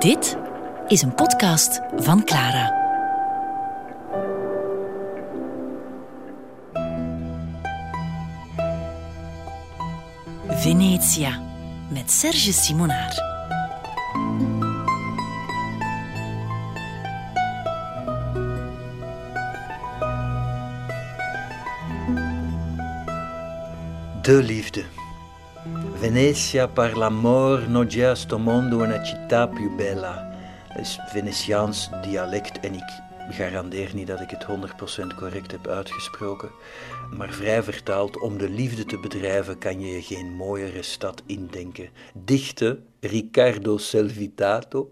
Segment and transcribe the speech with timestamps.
[0.00, 0.36] Dit
[0.88, 2.78] is een podcast van Clara.
[10.48, 11.42] Venetia
[11.90, 13.14] met Serge Simonaar.
[24.22, 24.99] De liefde.
[26.00, 30.34] Venetia par l'amor non già sto mondo una città più bella.
[30.68, 36.50] Dat is Venetiaans dialect en ik garandeer niet dat ik het 100% correct heb uitgesproken.
[37.16, 41.88] Maar vrij vertaald, om de liefde te bedrijven kan je je geen mooiere stad indenken.
[42.14, 44.88] Dichte Riccardo Selvitato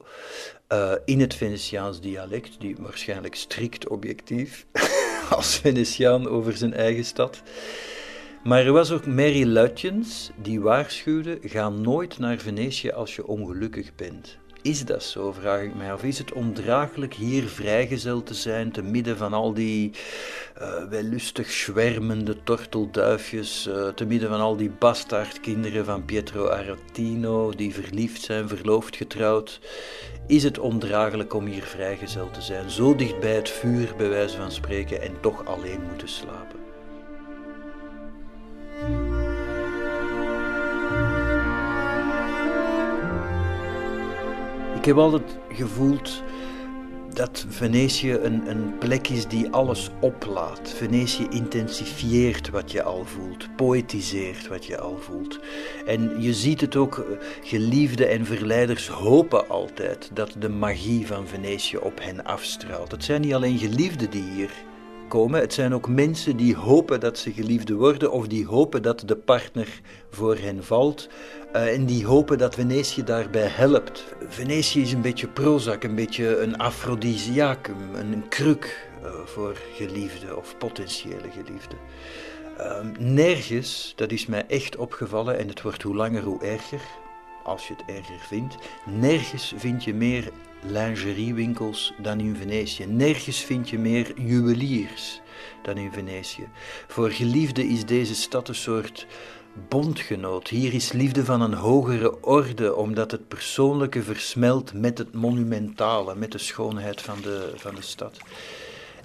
[0.73, 4.67] uh, in het Venetiaans dialect, die waarschijnlijk strikt objectief
[5.37, 7.43] als Venetiaan over zijn eigen stad.
[8.49, 13.95] Maar er was ook Mary Lutyens die waarschuwde: ga nooit naar Venetië als je ongelukkig
[13.95, 14.39] bent.
[14.63, 16.03] Is dat zo, vraag ik mij af.
[16.03, 19.91] Is het ondraaglijk hier vrijgezel te zijn, te midden van al die
[20.61, 27.75] uh, wellustig zwermende tortelduifjes, uh, te midden van al die bastaardkinderen van Pietro Aretino, die
[27.75, 29.61] verliefd zijn, verloofd, getrouwd?
[30.27, 34.37] Is het ondraaglijk om hier vrijgezel te zijn, zo dicht bij het vuur, bij wijze
[34.37, 36.58] van spreken, en toch alleen moeten slapen?
[44.89, 46.23] Heb altijd gevoeld
[47.15, 50.73] dat Venetië een, een plek is die alles oplaat.
[50.77, 55.39] Venetië intensifieert wat je al voelt, poëtiseert wat je al voelt.
[55.87, 57.07] En je ziet het ook,
[57.43, 62.91] geliefden en verleiders hopen altijd dat de magie van Venetië op hen afstraalt.
[62.91, 64.51] Het zijn niet alleen geliefden die hier
[65.09, 69.17] Het zijn ook mensen die hopen dat ze geliefde worden of die hopen dat de
[69.17, 71.09] partner voor hen valt.
[71.53, 74.05] Uh, en die hopen dat Venetië daarbij helpt.
[74.29, 80.59] Venetië is een beetje Prozac, een beetje een afrodisiacum, een kruk uh, voor geliefden of
[80.59, 81.79] potentiële geliefden.
[82.59, 86.83] Uh, nergens, dat is mij echt opgevallen en het wordt hoe langer hoe erger,
[87.45, 88.57] als je het erger vindt,
[88.87, 90.31] nergens vind je meer
[90.67, 92.87] lingeriewinkels dan in Venetië.
[92.87, 95.21] Nergens vind je meer juweliers
[95.63, 96.49] dan in Venetië.
[96.87, 99.07] Voor geliefden is deze stad een soort
[99.69, 100.49] bondgenoot.
[100.49, 106.33] Hier is liefde van een hogere orde, omdat het persoonlijke versmelt met het monumentale, met
[106.33, 108.19] de schoonheid van de, van de stad.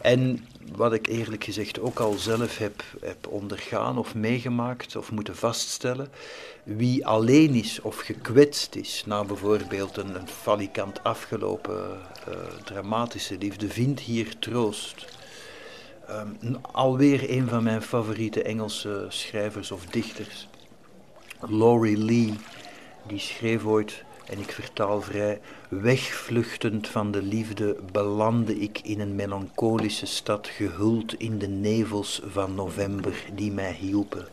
[0.02, 5.36] En wat ik eerlijk gezegd ook al zelf heb, heb ondergaan of meegemaakt of moeten
[5.36, 6.10] vaststellen,
[6.64, 13.68] wie alleen is of gekwetst is na bijvoorbeeld een, een falikant afgelopen uh, dramatische liefde,
[13.70, 15.06] vindt hier troost.
[16.10, 20.48] Um, alweer een van mijn favoriete Engelse schrijvers of dichters,
[21.40, 22.34] Laurie Lee,
[23.08, 29.16] die schreef ooit en ik vertaal vrij, wegvluchtend van de liefde belandde ik in een
[29.16, 34.28] melancholische stad gehuld in de nevels van november die mij hielpen.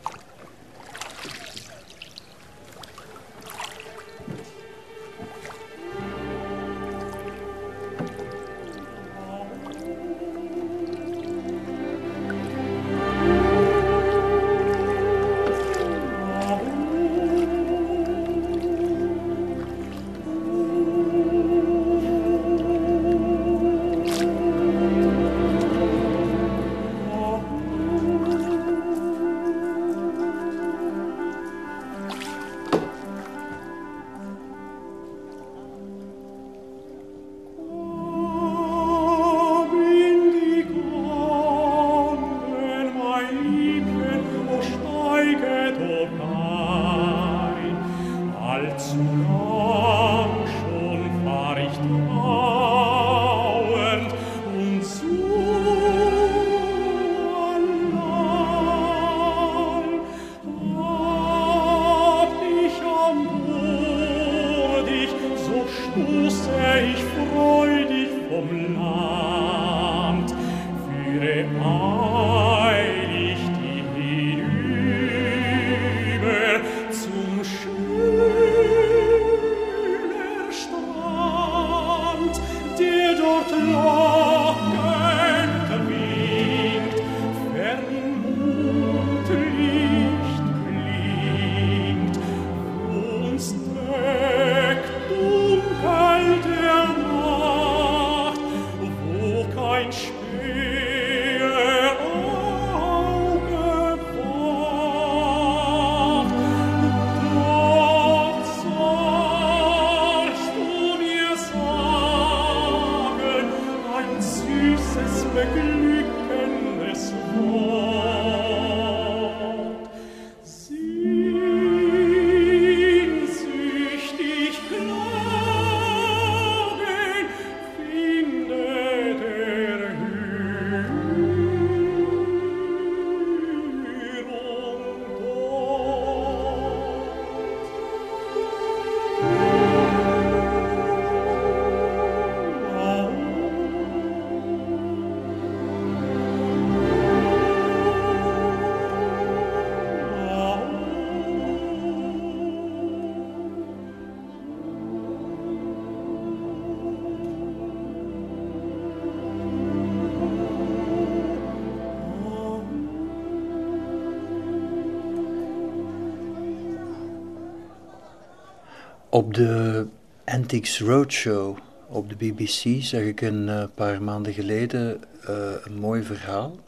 [169.12, 169.86] Op de
[170.24, 171.58] Antiques Roadshow
[171.88, 176.58] op de BBC zag ik een uh, paar maanden geleden uh, een mooi verhaal.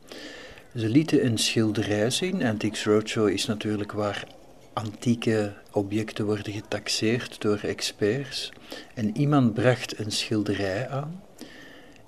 [0.77, 2.45] Ze lieten een schilderij zien.
[2.45, 4.27] Antiques Roadshow is natuurlijk waar
[4.73, 8.53] antieke objecten worden getaxeerd door experts.
[8.95, 11.23] En iemand bracht een schilderij aan.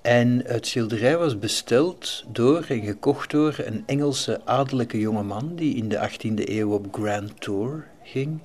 [0.02, 5.88] En het schilderij was besteld door en gekocht door een Engelse adellijke jongeman die in
[5.88, 8.40] de 18e eeuw op Grand Tour ging.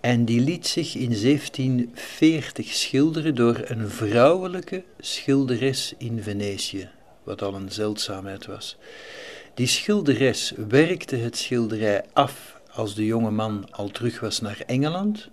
[0.00, 6.88] En die liet zich in 1740 schilderen door een vrouwelijke schilderes in Venetië,
[7.22, 8.76] wat al een zeldzaamheid was.
[9.54, 15.28] Die schilderes werkte het schilderij af als de jonge man al terug was naar Engeland.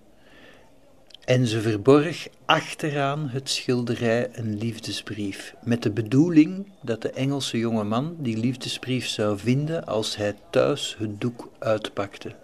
[1.24, 7.84] En ze verborg achteraan het schilderij een liefdesbrief, met de bedoeling dat de Engelse jonge
[7.84, 12.34] man die liefdesbrief zou vinden als hij thuis het doek uitpakte.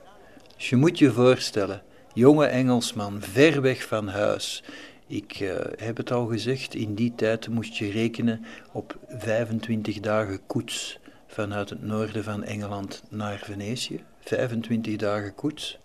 [0.56, 1.82] Dus je moet je voorstellen,
[2.14, 4.62] jonge Engelsman, ver weg van huis.
[5.06, 10.46] Ik uh, heb het al gezegd, in die tijd moest je rekenen op 25 dagen
[10.46, 14.04] koets vanuit het noorden van Engeland naar Venetië.
[14.20, 15.78] 25 dagen koets.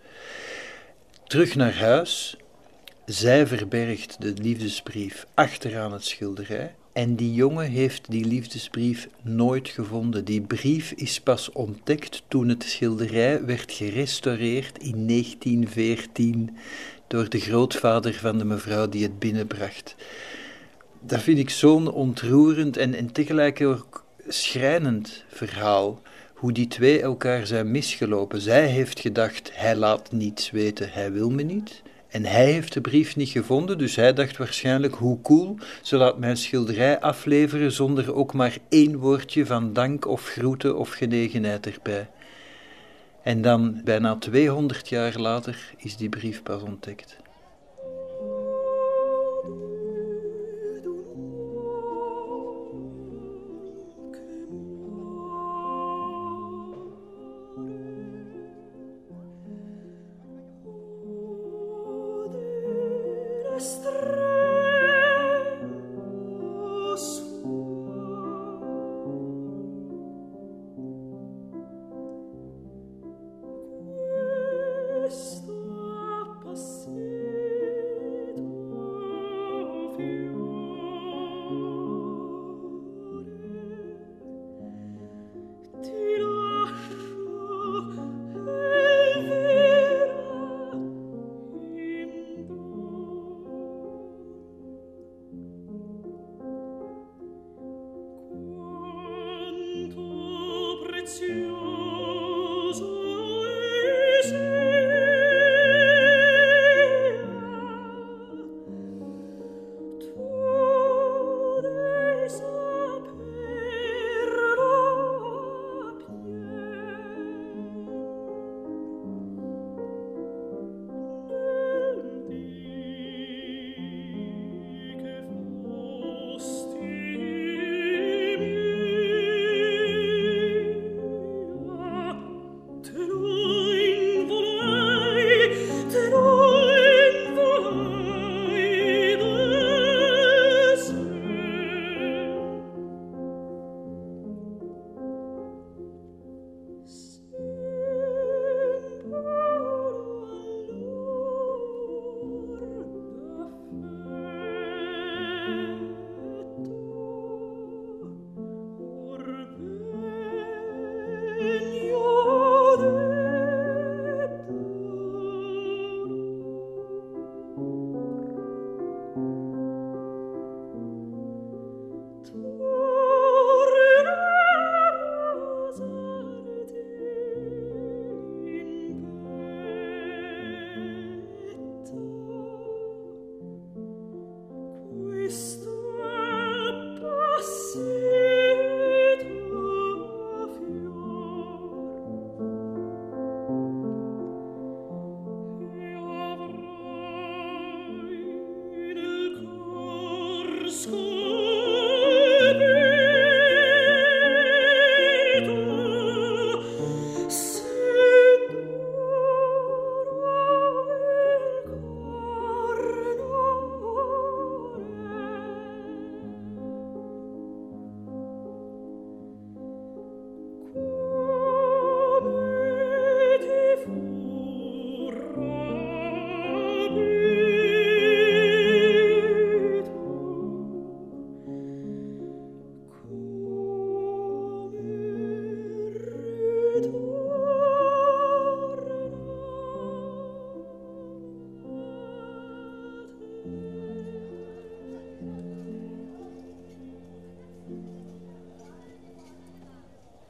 [1.26, 2.36] Terug naar huis.
[3.04, 6.74] Zij verbergt de liefdesbrief achteraan het schilderij.
[6.92, 10.24] En die jongen heeft die liefdesbrief nooit gevonden.
[10.24, 16.56] Die brief is pas ontdekt toen het schilderij werd gerestaureerd in 1914
[17.06, 19.94] door de grootvader van de mevrouw die het binnenbracht.
[21.00, 26.02] Dat vind ik zo'n ontroerend en, en tegelijk ook schrijnend verhaal.
[26.34, 28.40] Hoe die twee elkaar zijn misgelopen.
[28.40, 31.82] Zij heeft gedacht: hij laat niets weten, hij wil me niet.
[32.10, 36.18] En hij heeft de brief niet gevonden, dus hij dacht waarschijnlijk hoe cool, ze laat
[36.18, 42.08] mijn schilderij afleveren zonder ook maar één woordje van dank of groeten of genegenheid erbij.
[43.22, 47.16] En dan, bijna 200 jaar later, is die brief pas ontdekt.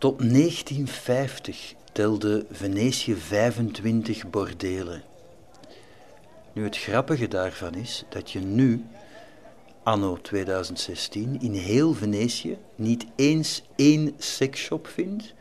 [0.01, 5.03] Tot 1950 telde Venetië 25 bordelen.
[6.53, 8.85] Nu, het grappige daarvan is dat je nu,
[9.83, 15.35] anno 2016, in heel Venetië niet eens één seksshop vindt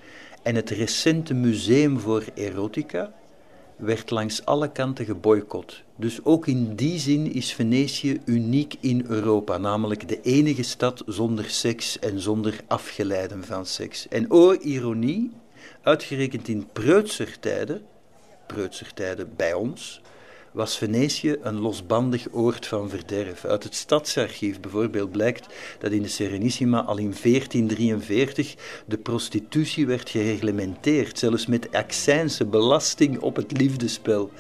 [0.44, 3.14] en het recente museum voor erotica
[3.80, 5.84] werd langs alle kanten geboycott.
[5.96, 11.50] Dus ook in die zin is Venetië uniek in Europa, namelijk de enige stad zonder
[11.50, 14.08] seks en zonder afgeleiden van seks.
[14.08, 15.32] En o ironie,
[15.82, 17.82] uitgerekend in preutsertijden,
[18.48, 20.02] preutsertijden bij ons,
[20.52, 23.46] was Venetië een losbandig oord van verderf.
[23.46, 25.48] Uit het stadsarchief bijvoorbeeld blijkt
[25.80, 33.20] dat in de Serenissima al in 1443 de prostitutie werd gereglementeerd, zelfs met accijnse belasting
[33.20, 34.32] op het liefdespel.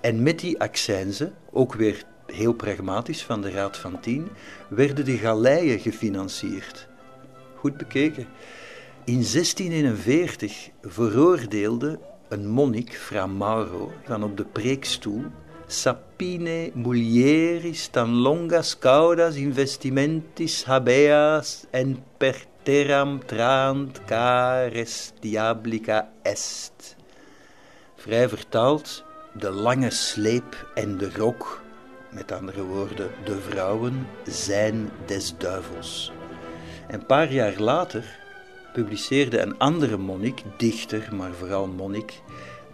[0.00, 4.28] En met die accijnse, ook weer heel pragmatisch van de Raad van Tien,
[4.68, 6.88] werden de galeien gefinancierd.
[7.54, 8.26] Goed bekeken.
[9.04, 15.24] In 1641 veroordeelde een monnik, Fra Mauro, van op de preekstoel
[15.66, 26.96] sapine mulieris tan longas caudas investimentis habeas en per terram trant cares diablica est.
[27.96, 31.62] Vrij vertaald, de lange sleep en de rok,
[32.10, 36.12] met andere woorden, de vrouwen, zijn des duivels.
[36.88, 38.04] Een paar jaar later
[38.72, 42.20] publiceerde een andere monnik, dichter, maar vooral monnik,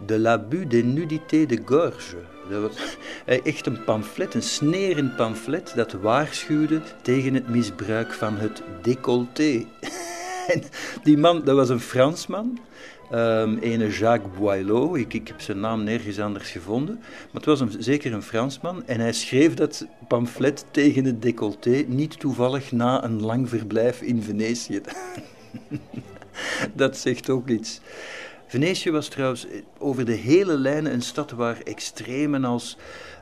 [0.05, 2.32] de l'abus de nudité de gorge.
[2.49, 2.97] Dat was
[3.43, 9.65] echt een pamflet, een snerend pamflet dat waarschuwde tegen het misbruik van het décolleté.
[10.47, 10.63] En
[11.03, 12.59] die man, dat was een Fransman,
[13.11, 17.59] um, ene Jacques Boileau, ik, ik, heb zijn naam nergens anders gevonden, maar het was
[17.59, 23.03] een, zeker een Fransman en hij schreef dat pamflet tegen het décolleté niet toevallig na
[23.03, 24.81] een lang verblijf in Venetië.
[26.73, 27.81] dat zegt ook iets.
[28.47, 29.45] Venetië was trouwens
[29.77, 32.77] over de hele lijnen een stad waar extremen als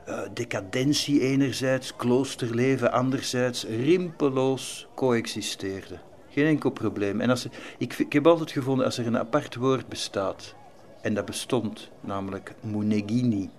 [0.08, 6.00] uh, decadentie enerzijds, kloosterleven anderzijds rimpeloos coexisteerden.
[6.28, 7.20] Geen enkel probleem.
[7.20, 7.48] En als,
[7.78, 10.54] ik, ik heb altijd gevonden, als er een apart woord bestaat,
[11.00, 13.50] en dat bestond, namelijk munegini,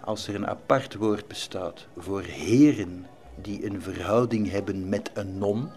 [0.00, 3.06] als er een apart woord bestaat voor heren
[3.42, 5.70] die een verhouding hebben met een non,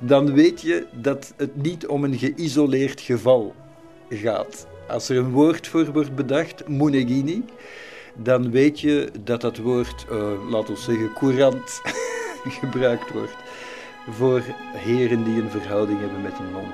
[0.00, 3.54] dan weet je dat het niet om een geïsoleerd geval
[4.08, 4.66] gaat.
[4.88, 7.44] Als er een woord voor wordt bedacht, munegini,
[8.14, 11.80] dan weet je dat dat woord, uh, laten we zeggen, courant
[12.60, 13.36] gebruikt wordt
[14.10, 14.42] voor
[14.72, 16.66] heren die een verhouding hebben met een non.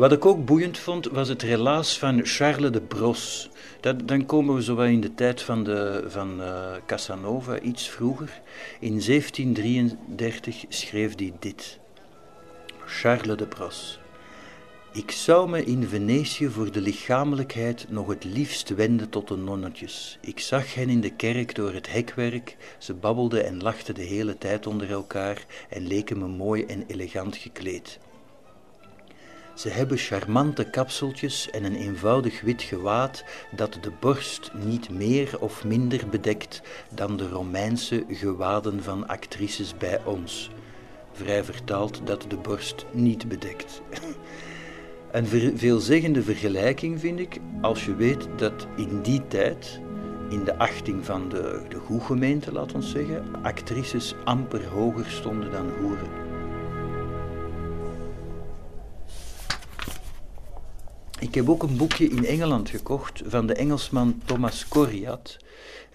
[0.00, 3.50] Wat ik ook boeiend vond, was het relaas van Charles de Bros.
[3.80, 8.40] Dat, dan komen we zo in de tijd van, de, van uh, Casanova, iets vroeger.
[8.78, 11.78] In 1733 schreef hij dit.
[12.86, 14.00] Charles de Bros.
[14.92, 20.18] Ik zou me in Venetië voor de lichamelijkheid nog het liefst wenden tot de nonnetjes.
[20.20, 24.38] Ik zag hen in de kerk door het hekwerk, ze babbelden en lachten de hele
[24.38, 27.98] tijd onder elkaar en leken me mooi en elegant gekleed.
[29.54, 33.24] Ze hebben charmante kapseltjes en een eenvoudig wit gewaad
[33.56, 36.62] dat de borst niet meer of minder bedekt
[36.94, 40.50] dan de Romeinse gewaden van actrices bij ons.
[41.12, 43.80] Vrij vertaald dat de borst niet bedekt.
[45.10, 45.26] Een
[45.56, 49.80] veelzeggende vergelijking vind ik als je weet dat in die tijd,
[50.28, 55.70] in de achting van de, de gemeente, laat ons zeggen, actrices amper hoger stonden dan
[55.80, 56.29] hoeren.
[61.20, 65.36] Ik heb ook een boekje in Engeland gekocht van de Engelsman Thomas Coriat.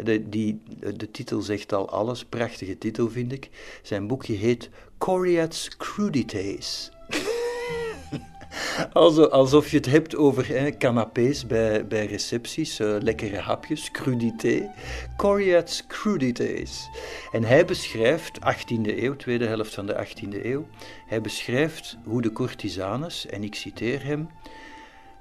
[0.04, 0.62] De, die,
[0.96, 3.50] de titel zegt al alles, prachtige titel vind ik.
[3.82, 6.92] Zijn boekje heet Coriat's Crudities.
[9.32, 14.72] alsof je het hebt over hè, canapés bij, bij recepties, uh, lekkere hapjes, crudité.
[15.18, 16.90] Coriat's Crudities.
[17.32, 20.68] En hij beschrijft, 18e eeuw, tweede helft van de 18e eeuw,
[21.08, 24.30] hij beschrijft hoe de courtisanes, en ik citeer hem,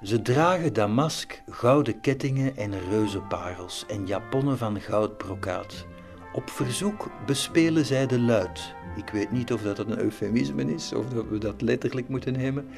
[0.03, 5.87] ze dragen damask, gouden kettingen en reuzenparels en japonnen van goudbrokaat.
[6.33, 8.75] Op verzoek bespelen zij de luid.
[8.97, 12.69] Ik weet niet of dat een eufemisme is of dat we dat letterlijk moeten nemen.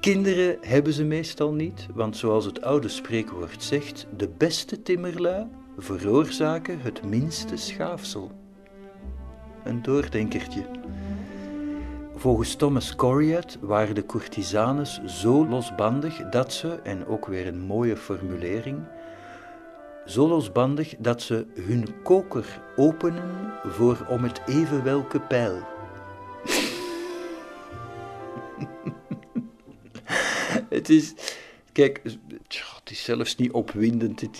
[0.00, 5.46] Kinderen hebben ze meestal niet, want zoals het oude spreekwoord zegt, de beste timmerlui
[5.78, 8.30] veroorzaken het minste schaafsel.
[9.64, 10.66] een doordenkertje.
[12.18, 17.96] Volgens Thomas Coriat waren de courtisanes zo losbandig dat ze, en ook weer een mooie
[17.96, 18.78] formulering,
[20.06, 25.58] zo losbandig dat ze hun koker openen voor om het even welke pijl.
[30.76, 31.14] het is,
[31.72, 32.02] kijk,
[32.56, 34.20] het is zelfs niet opwindend.
[34.20, 34.38] Het,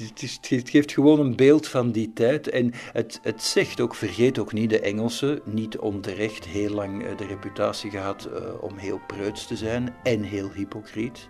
[0.49, 2.49] het, geeft gewoon een beeld van die tijd.
[2.49, 7.17] En het, het zegt ook, vergeet ook niet, de Engelsen, niet onterecht heel lang eh,
[7.17, 11.29] de reputatie gehad uh, om heel preuts te zijn en heel hypocriet.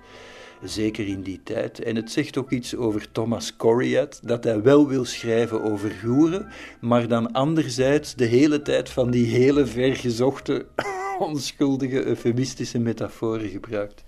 [0.62, 1.82] Zeker in die tijd.
[1.82, 6.48] En het zegt ook iets over Thomas Coriat, dat hij wel wil schrijven over goeren,
[6.80, 10.66] maar dan anderzijds de hele tijd van die hele vergezochte,
[11.18, 14.04] onschuldige, eufemistische metaforen gebruikt.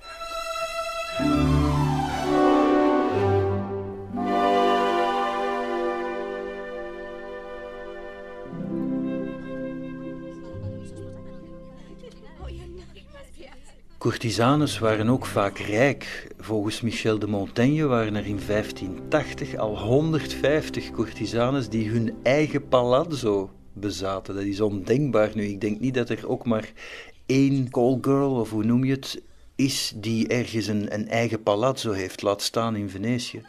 [14.00, 16.28] Courtisanes waren ook vaak rijk.
[16.38, 23.50] Volgens Michel de Montaigne waren er in 1580 al 150 courtisanes die hun eigen palazzo
[23.72, 24.34] bezaten.
[24.34, 25.44] Dat is ondenkbaar nu.
[25.44, 26.72] Ik denk niet dat er ook maar
[27.26, 29.22] één call girl, of hoe noem je het,
[29.56, 33.42] is die ergens een, een eigen palazzo heeft, laat staan in Venetië.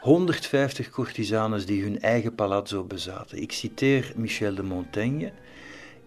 [0.00, 3.42] 150 courtisanes die hun eigen palazzo bezaten.
[3.42, 5.32] Ik citeer Michel de Montaigne.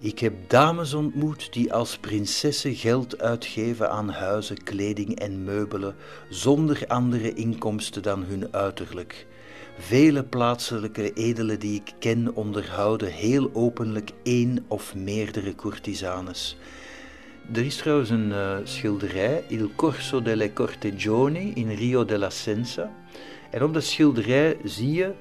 [0.03, 5.95] Ik heb dames ontmoet die als prinsessen geld uitgeven aan huizen, kleding en meubelen,
[6.29, 9.27] zonder andere inkomsten dan hun uiterlijk.
[9.77, 16.57] Vele plaatselijke edelen die ik ken onderhouden heel openlijk één of meerdere courtisanes.
[17.53, 22.91] Er is trouwens een uh, schilderij, Il Corso delle Cortegioni in Rio della Senza.
[23.51, 25.13] En op dat schilderij zie je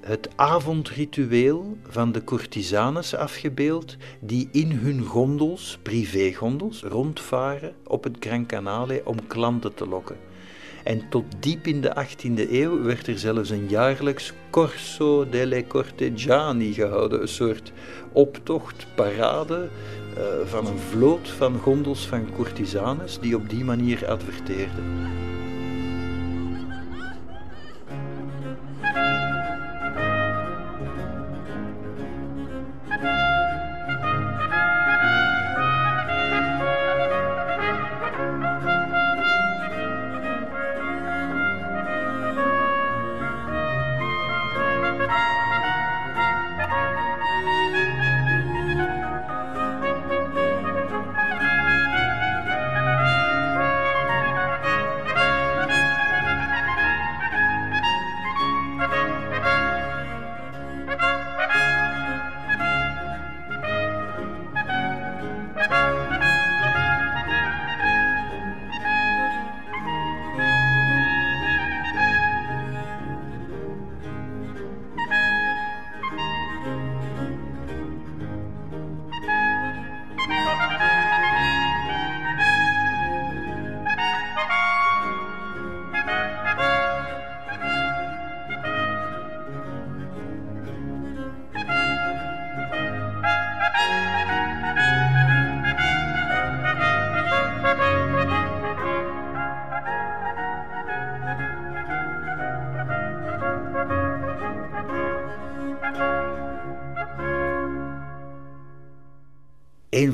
[0.00, 8.46] het avondritueel van de courtisanes afgebeeld die in hun gondels, privégondels, rondvaren op het Gran
[8.46, 10.16] Canale om klanten te lokken.
[10.84, 16.72] En tot diep in de 18e eeuw werd er zelfs een jaarlijks Corso delle Cortegiani
[16.72, 17.72] gehouden, een soort
[18.12, 19.68] optocht, parade
[20.18, 24.84] uh, van een vloot van gondels van courtisanes die op die manier adverteerden.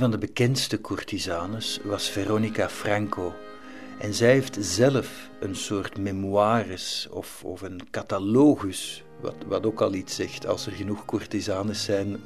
[0.05, 3.33] Van de bekendste courtisanes was Veronica Franco.
[3.99, 9.95] En zij heeft zelf een soort memoires of, of een catalogus, wat, wat ook al
[9.95, 10.47] iets zegt.
[10.47, 12.17] Als er genoeg courtisanes zijn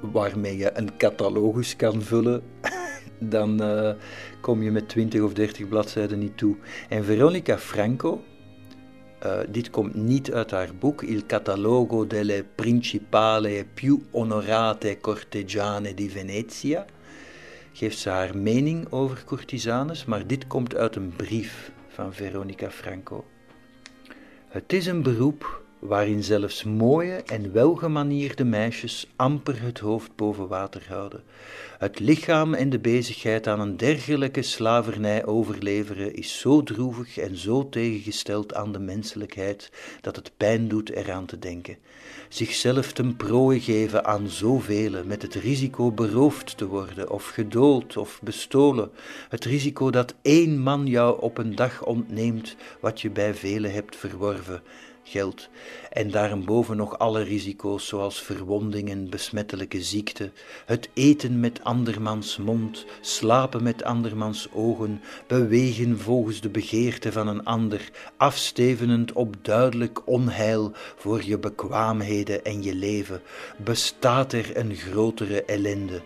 [0.00, 2.42] waarmee je een catalogus kan vullen,
[3.34, 3.92] dan uh,
[4.40, 6.56] kom je met 20 of 30 bladzijden niet toe.
[6.88, 8.22] En Veronica Franco,
[9.24, 16.10] uh, dit komt niet uit haar boek Il catalogo delle principale più onorate cortegiane di
[16.10, 16.86] Venezia
[17.72, 23.24] geeft ze haar mening over courtisanes, maar dit komt uit een brief van Veronica Franco.
[24.48, 30.84] Het is een beroep waarin zelfs mooie en welgemanierde meisjes amper het hoofd boven water
[30.88, 31.22] houden.
[31.78, 37.68] Het lichaam en de bezigheid aan een dergelijke slavernij overleveren is zo droevig en zo
[37.68, 41.76] tegengesteld aan de menselijkheid dat het pijn doet eraan te denken.
[42.28, 48.20] Zichzelf ten prooi geven aan zoveel met het risico beroofd te worden of gedood of
[48.22, 48.90] bestolen,
[49.28, 53.96] het risico dat één man jou op een dag ontneemt wat je bij velen hebt
[53.96, 54.62] verworven
[55.02, 55.48] geld.
[55.90, 60.30] En daarboven nog alle risico's zoals verwondingen, besmettelijke ziekte,
[60.66, 67.44] het eten met andermans mond, slapen met andermans ogen, bewegen volgens de begeerte van een
[67.44, 73.22] ander, afstevenend op duidelijk onheil voor je bekwaamheden en je leven.
[73.64, 76.02] Bestaat er een grotere ellende?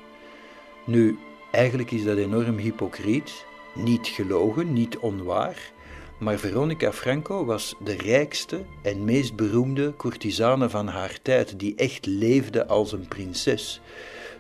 [0.87, 1.19] Nu,
[1.53, 5.75] eigenlijk is dat enorm hypocriet, niet gelogen, niet onwaar.
[6.19, 12.07] Maar Veronica Franco was de rijkste en meest beroemde courtisane van haar tijd, die echt
[12.07, 13.81] leefde als een prinses.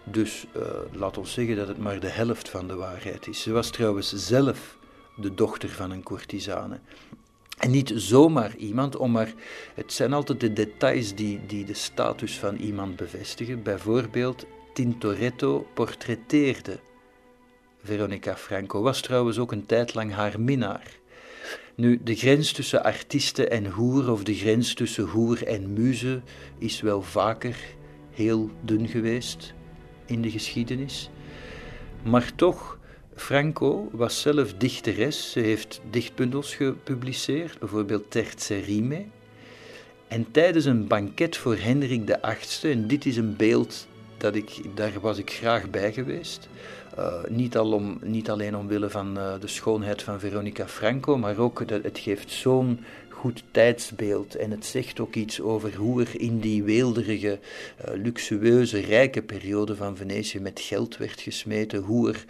[0.05, 0.62] Dus uh,
[0.93, 3.43] laat ons zeggen dat het maar de helft van de waarheid is.
[3.43, 4.79] Ze was trouwens zelf
[5.17, 6.81] de dochter van een courtisane.
[7.59, 9.33] En niet zomaar iemand, om maar,
[9.75, 13.62] het zijn altijd de details die, die de status van iemand bevestigen.
[13.62, 16.79] Bijvoorbeeld, Tintoretto portretteerde
[17.83, 20.99] Veronica Franco, was trouwens ook een tijd lang haar minnaar.
[21.77, 26.23] Nu, de grens tussen artiesten en hoer, of de grens tussen hoer en muze,
[26.59, 27.57] is wel vaker
[28.11, 29.55] heel dun geweest
[30.07, 31.11] in de geschiedenis.
[32.03, 32.79] Maar toch,
[33.15, 35.33] Franco was zelf dichteres.
[35.33, 39.05] Ze heeft dichtbundels gepubliceerd, bijvoorbeeld Terze Rime.
[40.09, 43.87] En tijdens een banket voor Hendrik VIII, en dit is een beeld
[44.17, 46.49] dat ik, daar was ik graag bij geweest,
[46.99, 51.39] uh, niet, al om, niet alleen omwille van uh, de schoonheid van Veronica Franco, maar
[51.39, 56.21] ook dat het geeft zo'n goed tijdsbeeld en het zegt ook iets over hoe er
[56.21, 57.39] in die weelderige,
[57.89, 62.25] uh, luxueuze, rijke periode van Venetië met geld werd gesmeten, hoe er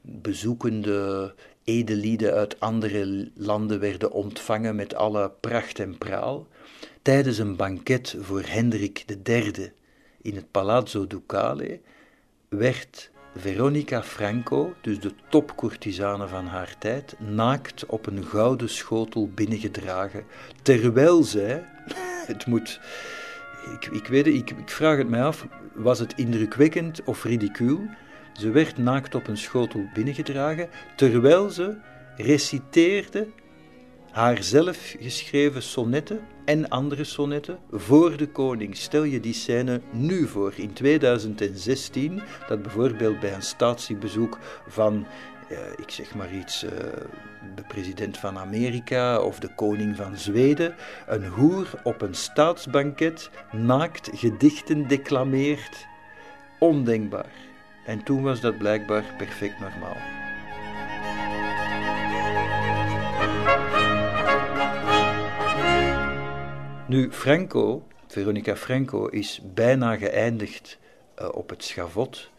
[0.00, 6.46] bezoekende edelieden uit andere landen werden ontvangen met alle pracht en praal.
[7.02, 9.72] Tijdens een banket voor Hendrik III
[10.22, 11.80] in het Palazzo Ducale
[12.48, 20.24] werd Veronica Franco, dus de topcourtisane van haar tijd, naakt op een gouden schotel binnengedragen,
[20.62, 21.64] terwijl zij,
[22.32, 22.80] het moet,
[23.74, 27.80] ik, ik weet ik, ik vraag het mij af, was het indrukwekkend of ridicuul?
[28.32, 31.76] Ze werd naakt op een schotel binnengedragen, terwijl ze
[32.16, 33.28] reciteerde
[34.16, 38.76] haar zelf geschreven sonnetten en andere sonnetten voor de koning.
[38.76, 45.06] Stel je die scène nu voor, in 2016, dat bijvoorbeeld bij een statiebezoek van,
[45.50, 46.70] uh, ik zeg maar iets, uh,
[47.54, 50.74] de president van Amerika of de koning van Zweden,
[51.06, 55.86] een hoer op een staatsbanket naakt gedichten declameert.
[56.58, 57.32] Ondenkbaar.
[57.86, 60.25] En toen was dat blijkbaar perfect normaal.
[66.88, 70.78] Nu, Franco, Veronica Franco, is bijna geëindigd
[71.18, 72.30] uh, op het schavot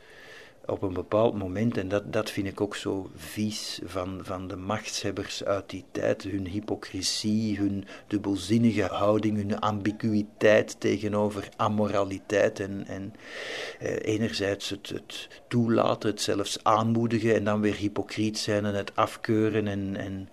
[0.68, 4.56] op een bepaald moment, en dat, dat vind ik ook zo vies van, van de
[4.56, 13.14] machtshebbers uit die tijd, hun hypocrisie, hun dubbelzinnige houding, hun ambiguïteit tegenover amoraliteit en, en
[13.80, 18.96] eh, enerzijds het, het toelaten, het zelfs aanmoedigen en dan weer hypocriet zijn en het
[18.96, 20.30] afkeuren en, en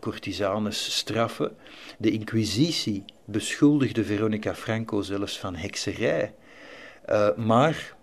[0.00, 1.56] courtisanes straffen.
[1.98, 6.34] De inquisitie beschuldigde Veronica Franco zelfs van hekserij.
[7.08, 7.94] Uh, maar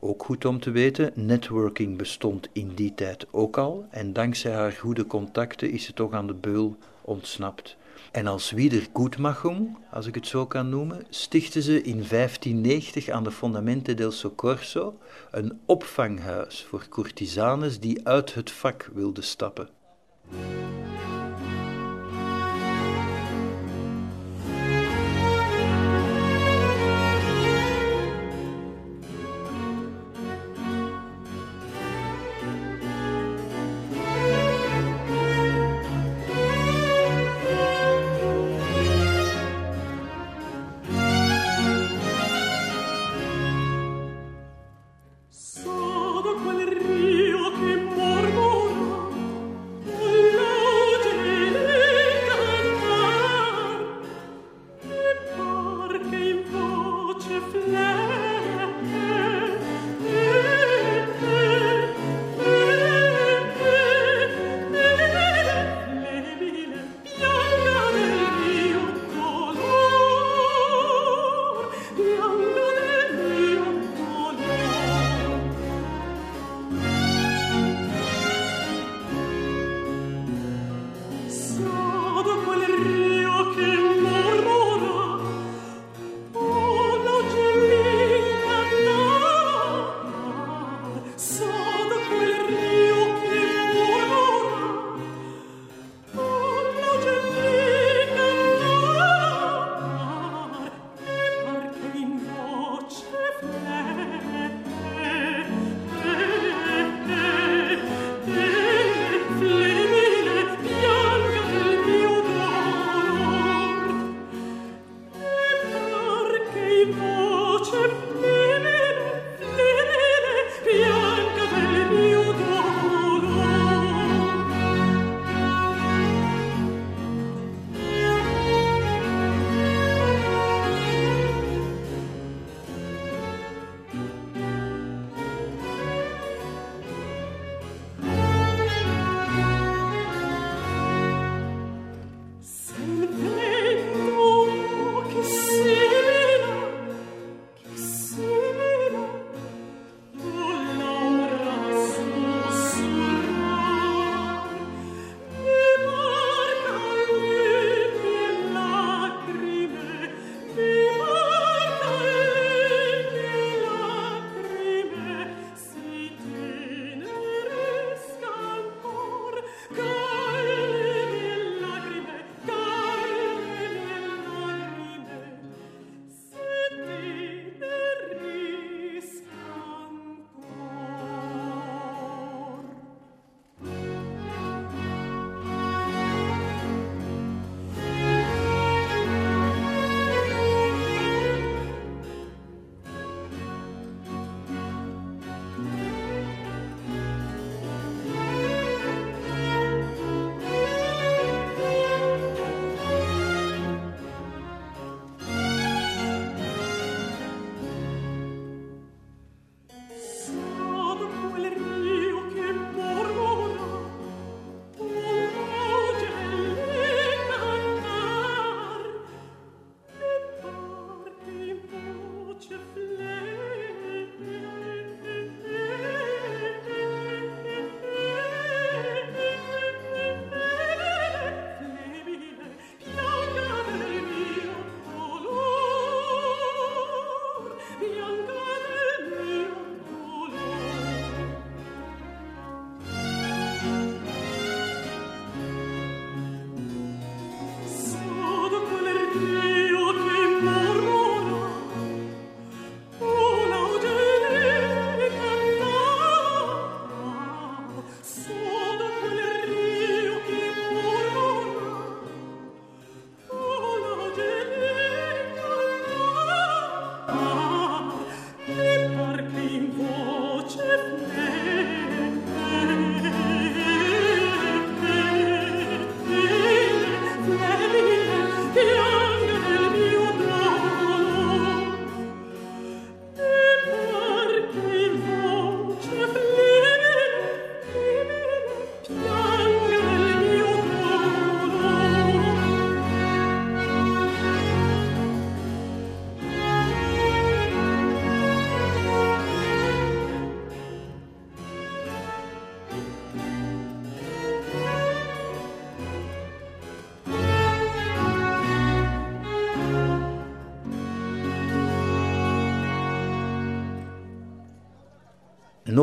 [0.00, 4.72] ook goed om te weten, networking bestond in die tijd ook al en dankzij haar
[4.72, 7.76] goede contacten is ze toch aan de beul ontsnapt.
[8.10, 13.30] En als Wiedergutmachung, als ik het zo kan noemen, stichtte ze in 1590 aan de
[13.30, 14.98] Fondamenten del Soccorso
[15.30, 19.68] een opvanghuis voor courtisanes die uit het vak wilden stappen.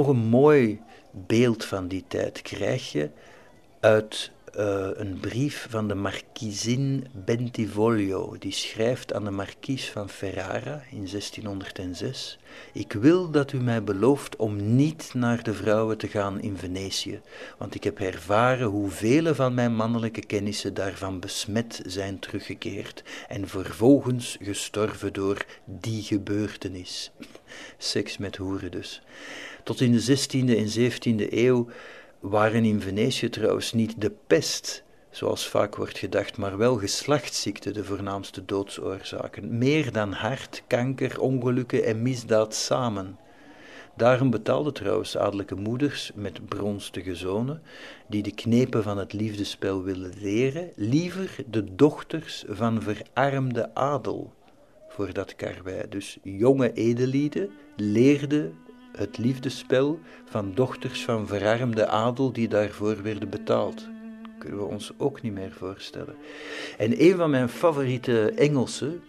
[0.07, 3.09] Een mooi beeld van die tijd krijg je
[3.79, 8.35] uit uh, een brief van de markiezin Bentivoglio.
[8.39, 12.39] Die schrijft aan de markies van Ferrara in 1606:
[12.73, 17.21] Ik wil dat u mij belooft om niet naar de vrouwen te gaan in Venetië,
[17.57, 23.47] want ik heb ervaren hoe vele van mijn mannelijke kennissen daarvan besmet zijn teruggekeerd en
[23.47, 27.11] vervolgens gestorven door die gebeurtenis.
[27.77, 29.01] Seks met hoeren dus.
[29.67, 31.67] Tot in de 16e en 17e eeuw
[32.19, 37.83] waren in Venetië trouwens niet de pest, zoals vaak wordt gedacht, maar wel geslachtsziekten de
[37.83, 39.57] voornaamste doodsoorzaken.
[39.57, 43.17] Meer dan hart, kanker, ongelukken en misdaad samen.
[43.95, 47.61] Daarom betaalden trouwens adellijke moeders met bronstige zonen,
[48.07, 54.33] die de knepen van het liefdespel willen leren, liever de dochters van verarmde adel
[54.89, 55.89] voor dat karwei.
[55.89, 58.65] Dus jonge edelieden leerden
[58.97, 63.87] het liefdespel van dochters van verarmde adel die daarvoor werden betaald.
[64.39, 66.15] Kunnen we ons ook niet meer voorstellen.
[66.77, 69.03] En een van mijn favoriete Engelsen,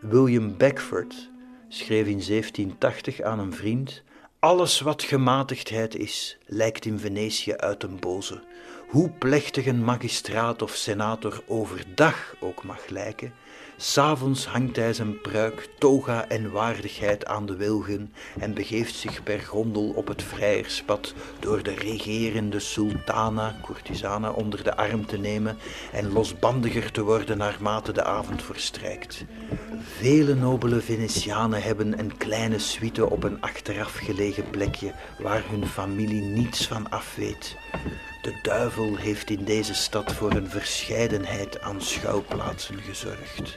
[0.00, 1.30] William Beckford,
[1.68, 4.02] schreef in 1780 aan een vriend:
[4.38, 8.42] Alles wat gematigdheid is, lijkt in Venetië uit een boze.
[8.88, 13.32] Hoe plechtig een magistraat of senator overdag ook mag lijken,
[13.78, 19.40] S'avonds hangt hij zijn pruik, toga en waardigheid aan de wilgen en begeeft zich per
[19.40, 25.56] gondel op het vrijerspad door de regerende sultana, courtisana, onder de arm te nemen
[25.92, 29.24] en losbandiger te worden naarmate de avond verstrijkt.
[29.80, 36.22] Vele nobele Venetianen hebben een kleine suite op een achteraf gelegen plekje waar hun familie
[36.22, 37.56] niets van afweet.
[38.26, 43.56] De duivel heeft in deze stad voor een verscheidenheid aan schouwplaatsen gezorgd.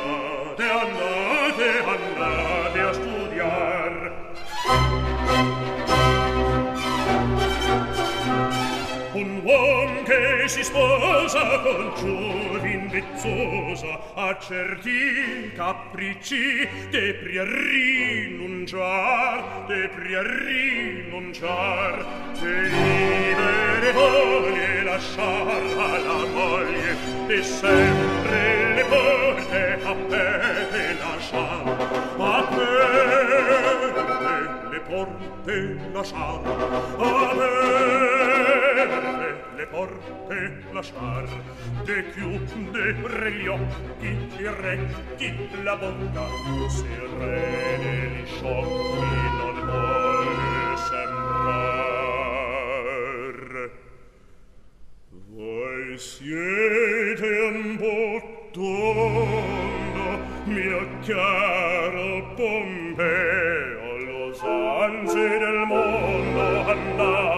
[10.51, 19.03] si sposa con giovin vezzosa a certi capricci te pria rinunciar,
[19.67, 22.05] te pria rinunciar,
[22.37, 25.47] te libere voglie lasciar
[25.87, 31.63] alla moglie e sempre le porte aperte lasciar,
[32.17, 32.89] aperte
[34.69, 36.41] le porte lasciar,
[36.97, 41.25] aperte aperte le porte lasciar
[41.85, 46.25] de chiudere gli occhi i recchi la bocca
[46.67, 52.31] serene gli sciocchi non vuole sembrar.
[55.29, 59.39] Voi siete un bottondo
[60.45, 67.30] mio caro pompeo lo sanze del mondo andate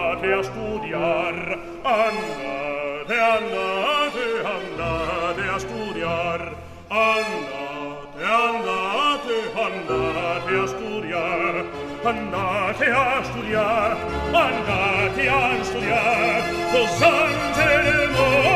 [1.84, 6.56] andate, andate, andate a studiar
[6.89, 11.65] andate, andate, andate a studiar
[12.04, 13.98] andate a studiar
[14.34, 18.52] andate a studiar cos'ante del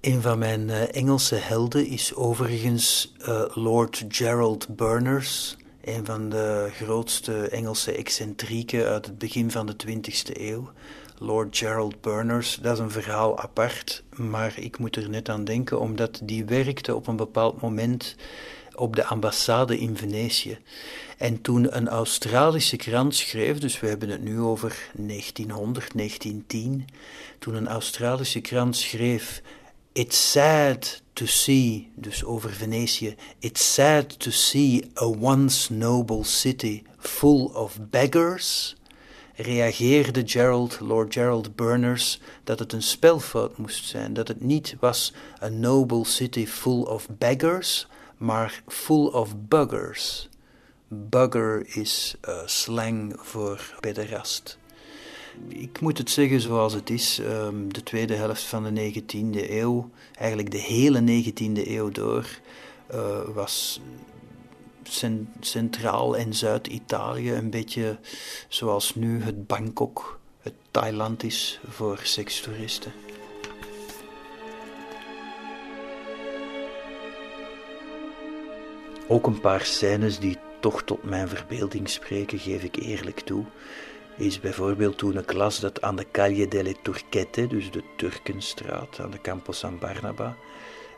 [0.00, 6.68] Een van mijn uh, Engelse helden is overigens uh, Lord Gerald Berners, een van de
[6.72, 10.70] grootste Engelse excentrieken uit het begin van de 20e eeuw.
[11.18, 15.80] Lord Gerald Berners, dat is een verhaal apart, maar ik moet er net aan denken
[15.80, 18.16] omdat die werkte op een bepaald moment
[18.74, 20.58] op de ambassade in Venetië.
[21.18, 26.84] En toen een Australische krant schreef, dus we hebben het nu over 1900, 1910,
[27.38, 29.42] toen een Australische krant schreef
[29.92, 36.82] It's sad to see, dus over Venetië, it's sad to see a once noble city
[36.98, 38.76] full of beggars,
[39.36, 45.12] reageerde Gerald, Lord Gerald Berners dat het een spelfout moest zijn, dat het niet was
[45.42, 47.86] a noble city full of beggars,
[48.16, 50.28] maar full of buggers.
[50.88, 54.58] Bugger is uh, slang voor pederast.
[55.48, 57.18] Ik moet het zeggen zoals het is.
[57.18, 62.26] Um, de tweede helft van de 19e eeuw, eigenlijk de hele 19e eeuw door,
[62.94, 63.80] uh, was
[65.40, 67.98] Centraal- en Zuid-Italië een beetje
[68.48, 72.92] zoals nu het Bangkok, het Thailand is voor sekstoeristen.
[79.08, 83.44] Ook een paar scènes die toch tot mijn verbeelding spreken, geef ik eerlijk toe.
[84.20, 89.10] Is bijvoorbeeld toen ik las dat aan de Calle delle Turquette, dus de Turkenstraat aan
[89.10, 90.36] de Campo San Barnaba,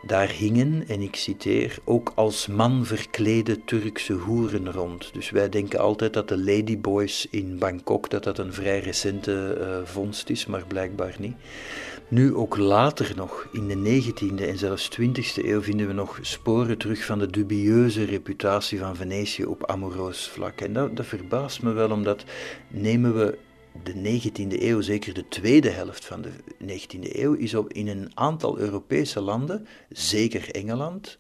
[0.07, 5.11] daar hingen, en ik citeer, ook als man verklede Turkse hoeren rond.
[5.13, 9.89] Dus wij denken altijd dat de ladyboys in Bangkok, dat dat een vrij recente uh,
[9.89, 11.37] vondst is, maar blijkbaar niet.
[12.13, 16.79] Nu ook later nog, in de 19e en zelfs 20e eeuw, vinden we nog sporen
[16.79, 20.61] terug van de dubieuze reputatie van Venetië op amoureus vlak.
[20.61, 22.25] En dat, dat verbaast me wel, omdat
[22.69, 23.39] nemen we
[23.83, 28.11] de 19e eeuw, zeker de tweede helft van de 19e eeuw, is op, in een
[28.15, 31.19] aantal Europese landen, zeker Engeland,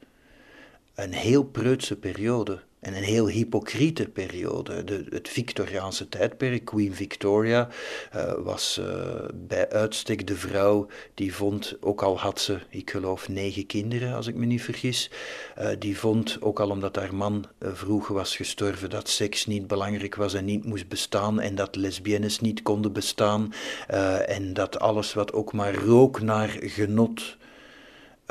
[0.94, 4.84] een heel preutse periode en een heel hypocriete periode.
[4.84, 7.68] De, het Victoriaanse tijdperk, Queen Victoria,
[8.16, 8.86] uh, was uh,
[9.34, 14.26] bij uitstek de vrouw die vond, ook al had ze, ik geloof, negen kinderen, als
[14.26, 15.10] ik me niet vergis,
[15.58, 20.14] uh, die vond, ook al omdat haar man vroeg was gestorven, dat seks niet belangrijk
[20.14, 23.52] was en niet moest bestaan en dat lesbiennes niet konden bestaan
[24.26, 27.36] en dat alles wat ook maar rook naar genot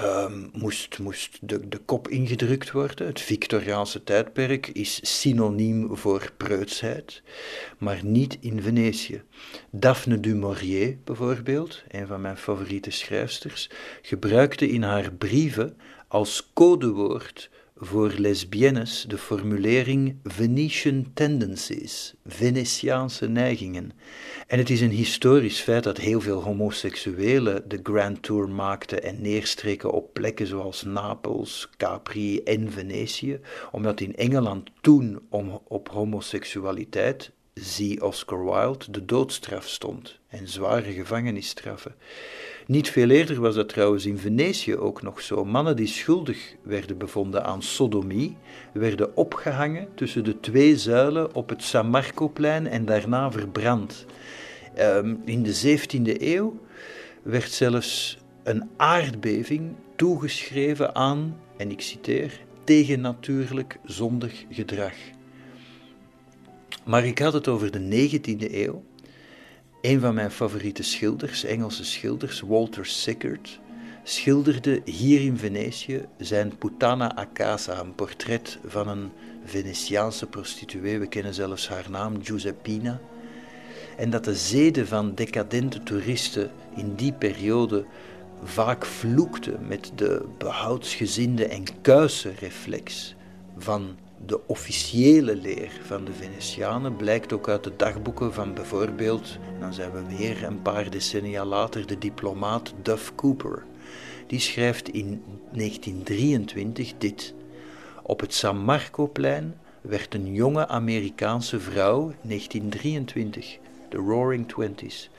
[0.03, 3.07] um, moest, moest de, de kop ingedrukt worden.
[3.07, 7.21] Het Victoriaanse tijdperk is synoniem voor preutsheid,
[7.77, 9.23] maar niet in Venetië.
[9.69, 13.69] Daphne du Maurier bijvoorbeeld, een van mijn favoriete schrijfsters,
[14.01, 15.77] gebruikte in haar brieven
[16.07, 17.49] als codewoord
[17.83, 23.91] voor lesbiennes de formulering Venetian tendencies, Venetiaanse neigingen.
[24.47, 29.21] En het is een historisch feit dat heel veel homoseksuelen de Grand Tour maakten en
[29.21, 33.39] neerstreken op plekken zoals Napels, Capri en Venetië,
[33.71, 40.91] omdat in Engeland toen om, op homoseksualiteit, zie Oscar Wilde, de doodstraf stond en zware
[40.91, 41.95] gevangenisstraffen.
[42.67, 45.45] Niet veel eerder was dat trouwens in Venetië ook nog zo.
[45.45, 48.37] Mannen die schuldig werden bevonden aan sodomie,
[48.73, 54.05] werden opgehangen tussen de twee zuilen op het San Marcoplein en daarna verbrand.
[54.79, 56.59] Um, in de 17e eeuw
[57.23, 64.93] werd zelfs een aardbeving toegeschreven aan, en ik citeer, tegennatuurlijk zondig gedrag.
[66.85, 68.83] Maar ik had het over de 19e eeuw
[69.81, 73.59] een van mijn favoriete schilders, Engelse schilders, Walter Sickert,
[74.03, 79.11] schilderde hier in Venetië zijn Putana a casa, een portret van een
[79.45, 80.99] Venetiaanse prostituee.
[80.99, 82.99] We kennen zelfs haar naam, Giuseppina.
[83.97, 87.85] En dat de zeden van decadente toeristen in die periode
[88.43, 93.15] vaak vloekten met de behoudsgezinde en kuise reflex
[93.57, 99.73] van de officiële leer van de Venetianen blijkt ook uit de dagboeken van bijvoorbeeld, dan
[99.73, 103.63] zijn we weer een paar decennia later, de diplomaat Duff Cooper.
[104.27, 107.33] Die schrijft in 1923 dit.
[108.01, 113.57] Op het San Marcoplein werd een jonge Amerikaanse vrouw, 1923,
[113.89, 115.09] de Roaring Twenties,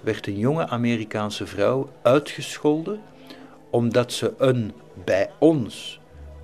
[0.00, 3.00] werd een jonge Amerikaanse vrouw uitgescholden
[3.70, 4.72] omdat ze een
[5.04, 5.97] bij ons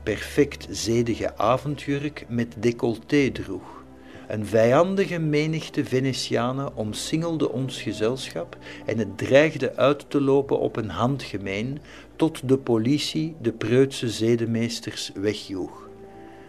[0.04, 3.82] perfect zedige avondjurk met decolleté droeg.
[4.28, 10.88] Een vijandige menigte Venetianen omsingelde ons gezelschap en het dreigde uit te lopen op een
[10.88, 11.78] handgemeen
[12.16, 15.88] tot de politie de preutse zedemeesters wegjoeg.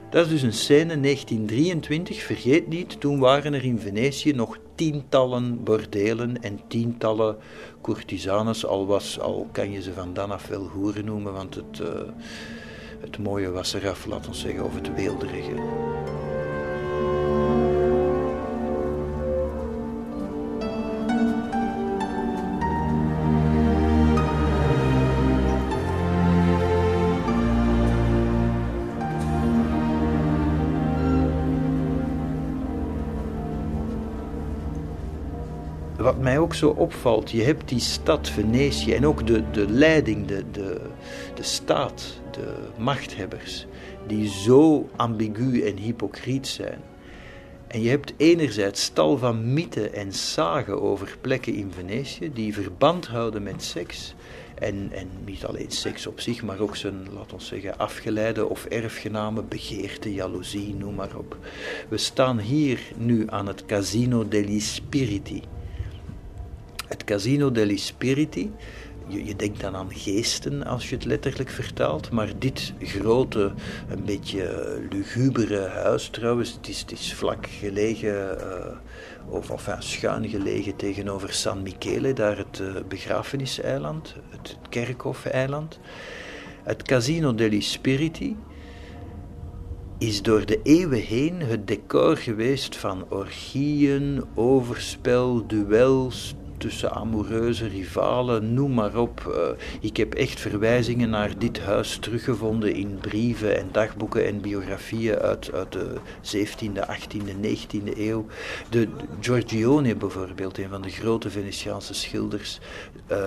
[0.09, 5.63] Dat is dus een scène 1923, vergeet niet, toen waren er in Venetië nog tientallen
[5.63, 7.37] bordelen en tientallen
[7.81, 11.79] courtisanes, al, was, al kan je ze van dan af wel hoeren noemen, want het...
[11.81, 11.87] Uh,
[12.99, 15.94] het mooie was eraf, laat ons zeggen, of het weelderige.
[36.55, 40.81] Zo opvalt, je hebt die stad Venetië en ook de, de leiding, de, de,
[41.33, 43.65] de staat, de machthebbers,
[44.07, 46.79] die zo ambigu en hypocriet zijn.
[47.67, 53.07] En je hebt enerzijds tal van mythen en zagen over plekken in Venetië die verband
[53.07, 54.15] houden met seks.
[54.55, 58.65] En, en niet alleen seks op zich, maar ook zijn, laten we zeggen, afgeleide of
[58.65, 61.37] erfgename, begeerte, jaloezie, noem maar op.
[61.89, 65.41] We staan hier nu aan het Casino degli Spiriti.
[66.87, 68.51] Het Casino degli Spiriti,
[69.07, 73.53] je, denkt dan aan geesten als je het letterlijk vertaalt, maar dit grote,
[73.89, 80.29] een beetje lugubere huis trouwens, het is, het is vlak gelegen, uh, of enfin, schuin
[80.29, 85.79] gelegen tegenover San Michele, daar het uh, begrafeniseiland, het kerkhofeiland.
[86.63, 88.37] Het Casino degli Spiriti
[89.97, 98.53] is door de eeuwen heen het decor geweest van orgieën, overspel, duels, tussen amoureuze rivalen,
[98.53, 99.33] noem maar op.
[99.35, 99.47] Uh,
[99.79, 105.51] ik heb echt verwijzingen naar dit huis teruggevonden in brieven en dagboeken en biografieën uit,
[105.53, 108.25] uit de 17e, 18e, 19e eeuw.
[108.69, 108.87] De
[109.19, 112.59] Giorgione bijvoorbeeld, een van de grote Venetiaanse schilders,
[113.11, 113.17] uh,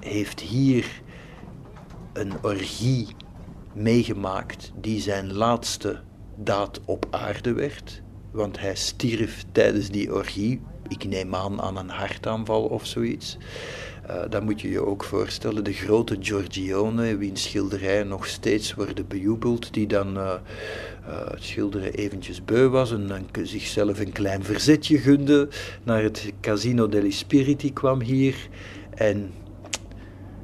[0.00, 0.86] heeft hier
[2.12, 3.08] een orgie
[3.72, 6.00] meegemaakt die zijn laatste
[6.36, 8.02] daad op aarde werd.
[8.30, 10.60] Want hij stierf tijdens die orgie,
[10.90, 13.36] ik neem aan aan een hartaanval of zoiets.
[14.10, 19.06] Uh, dan moet je je ook voorstellen, de grote Giorgione, wiens schilderijen nog steeds worden
[19.06, 20.32] bejubeld, die dan uh,
[21.04, 25.48] het schilderen eventjes beu was en, en, zichzelf een klein verzetje gunde,
[25.82, 28.48] naar het Casino degli Spiriti kwam hier
[28.94, 29.32] en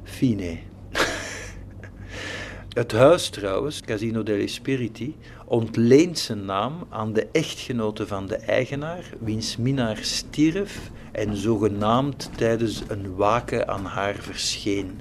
[0.03, 0.57] fine.
[2.73, 5.15] het huis trouwens, Casino degli Spiriti,
[5.47, 12.83] ontleent zijn naam aan de echtgenote van de eigenaar, wiens minnaar stierf en zogenaamd tijdens
[12.87, 14.99] een waken aan haar verscheen.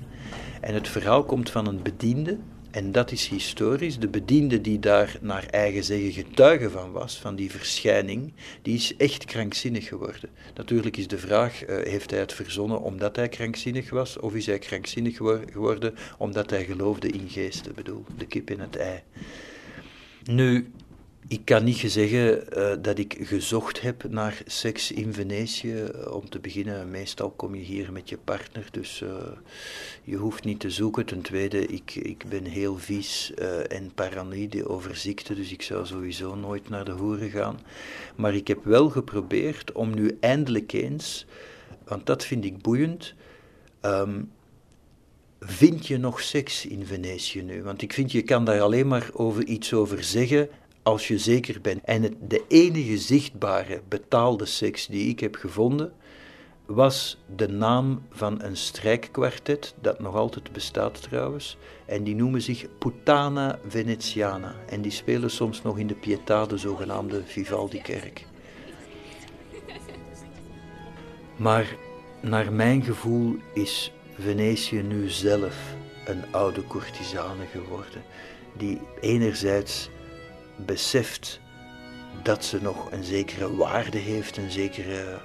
[0.60, 2.38] En het verhaal komt van een bediende,
[2.70, 3.98] en dat is historisch.
[3.98, 8.32] De bediende die daar naar eigen zeggen getuige van was, van die verschijning,
[8.62, 10.30] die is echt krankzinnig geworden.
[10.54, 14.46] Natuurlijk is de vraag, uh, heeft hij het verzonnen omdat hij krankzinnig was, of is
[14.46, 17.74] hij krankzinnig geworden omdat hij geloofde in geesten?
[17.74, 19.02] Bedoel, de kip in het ei.
[20.30, 20.70] Nu,
[21.28, 25.84] ik kan niet zeggen uh, dat ik gezocht heb naar seks in Venetië.
[26.10, 29.08] Om te beginnen, meestal kom je hier met je partner, dus uh,
[30.04, 31.06] je hoeft niet te zoeken.
[31.06, 33.34] Ten tweede, ik, ik ben heel vies
[33.68, 37.60] en paranoïde over ziekte, dus ik zou sowieso nooit naar de hoeren gaan.
[38.16, 41.26] Maar ik heb wel geprobeerd om nu eindelijk eens,
[41.84, 43.14] want dat vind ik boeiend,
[43.82, 44.30] um,
[45.46, 47.62] vind je nog seks in Venetië nu?
[47.62, 50.48] Want ik vind je kan daar alleen maar over iets over zeggen
[50.82, 51.84] als je zeker bent.
[51.84, 55.92] En het, de enige zichtbare betaalde seks die ik heb gevonden
[56.66, 61.56] was de naam van een strijkkwartet, dat nog altijd bestaat trouwens.
[61.84, 64.54] En die noemen zich Putana Veneziana.
[64.68, 68.26] En die spelen soms nog in de Pietà, de zogenaamde Vivaldi-kerk.
[71.36, 71.76] Maar
[72.20, 75.56] naar mijn gevoel is Venetië nu zelf
[76.06, 78.02] een oude courtisane geworden,
[78.56, 79.90] die enerzijds
[80.56, 81.40] beseft
[82.22, 85.20] dat ze nog een zekere waarde heeft, een zekere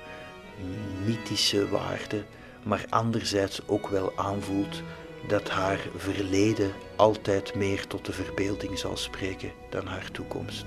[1.05, 2.23] mythische waarde,
[2.63, 4.81] maar anderzijds ook wel aanvoelt
[5.27, 10.65] dat haar verleden altijd meer tot de verbeelding zal spreken dan haar toekomst.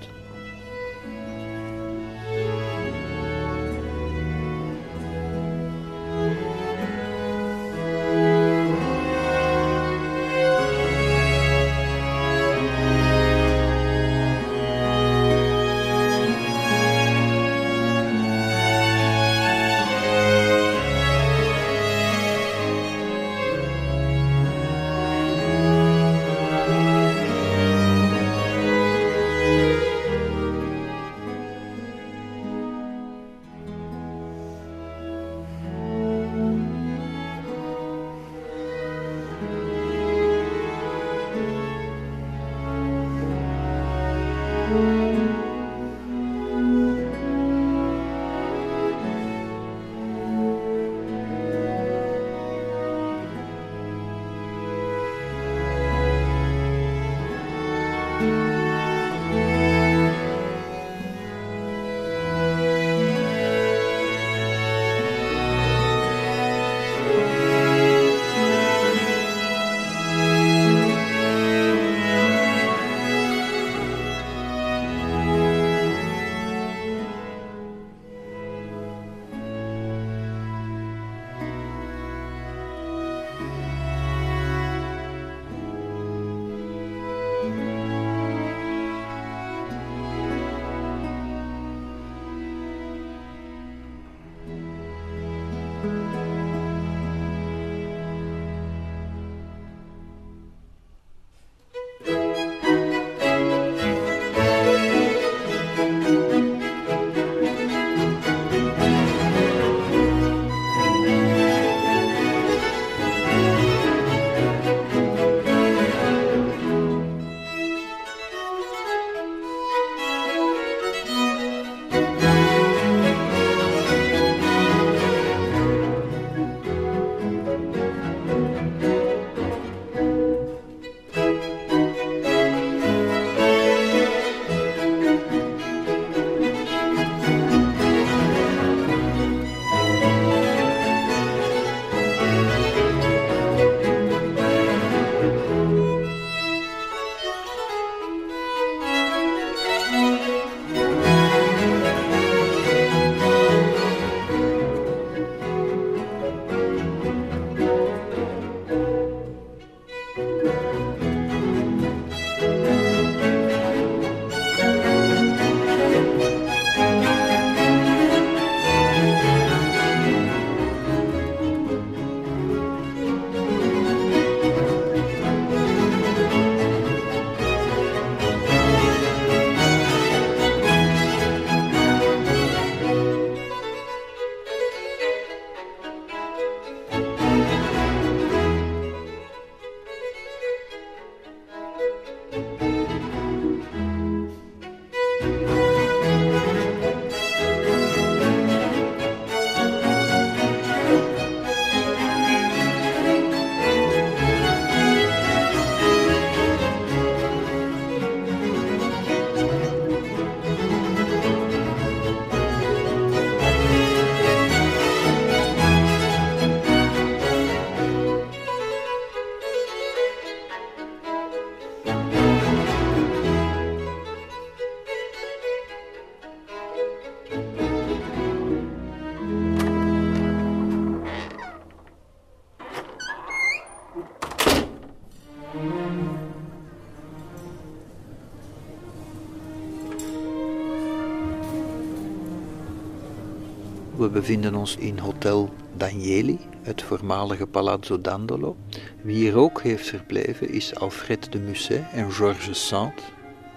[244.15, 248.55] Bevinden ons in Hotel Danieli, het voormalige Palazzo Dandolo.
[249.01, 253.01] Wie hier ook heeft verbleven is Alfred de Musset en Georges Sand,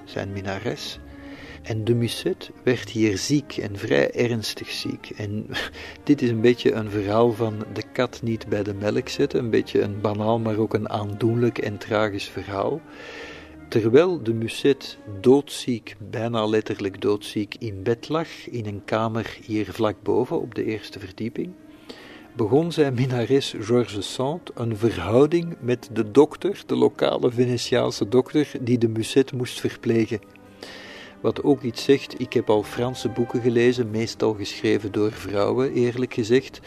[0.05, 0.99] zijn minares.
[1.63, 5.11] En de Musset werd hier ziek en vrij ernstig ziek.
[5.17, 5.47] En
[6.09, 9.39] dit is een beetje een verhaal van de kat niet bij de melk zetten.
[9.39, 12.81] Een beetje een banaal, maar ook een aandoenlijk en tragisch verhaal.
[13.69, 20.03] Terwijl de Musset doodziek, bijna letterlijk doodziek, in bed lag, in een kamer hier vlak
[20.03, 21.51] boven op de eerste verdieping,
[22.37, 28.79] begon zijn minares Georges Sand een verhouding met de dokter, de lokale Venetiaanse dokter, die
[28.79, 30.21] de Musset moest verplegen.
[31.21, 36.15] Wat ook iets zegt, ik heb al Franse boeken gelezen, meestal geschreven door vrouwen, eerlijk
[36.15, 36.61] gezegd,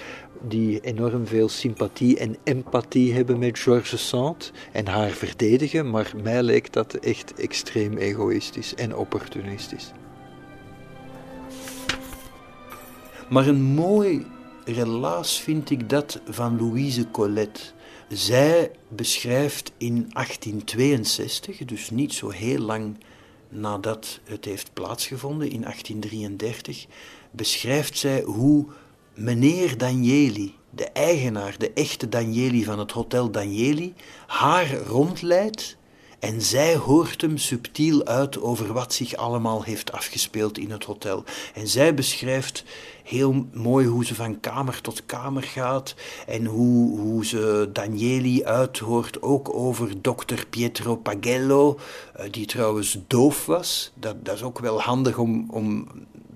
[0.48, 6.44] die enorm veel sympathie en empathie hebben met Georges Sand en haar verdedigen, maar mij
[6.44, 9.92] lijkt dat echt extreem egoïstisch en opportunistisch.
[13.30, 14.26] Maar een mooi
[14.66, 17.62] relaas vind ik dat van Louise Colette.
[18.10, 22.98] Zij beschrijft in 1862, dus niet zo heel lang
[23.50, 26.86] nadat het heeft plaatsgevonden in 1833,
[27.32, 28.66] beschrijft zij hoe
[29.14, 33.94] meneer Danieli, de eigenaar, de echte Danieli van het Hotel Danieli,
[34.28, 35.78] haar rondleidt
[36.22, 41.24] en zij hoort hem subtiel uit over wat zich allemaal heeft afgespeeld in het hotel.
[41.54, 42.64] En zij beschrijft
[43.04, 45.96] heel mooi hoe ze van kamer tot kamer gaat
[46.28, 51.80] en hoe, hoe ze Danieli uithoort, ook over dokter Pietro Pagello,
[52.14, 53.92] eh, die trouwens doof was.
[53.94, 55.88] Dat, dat is ook wel handig om, om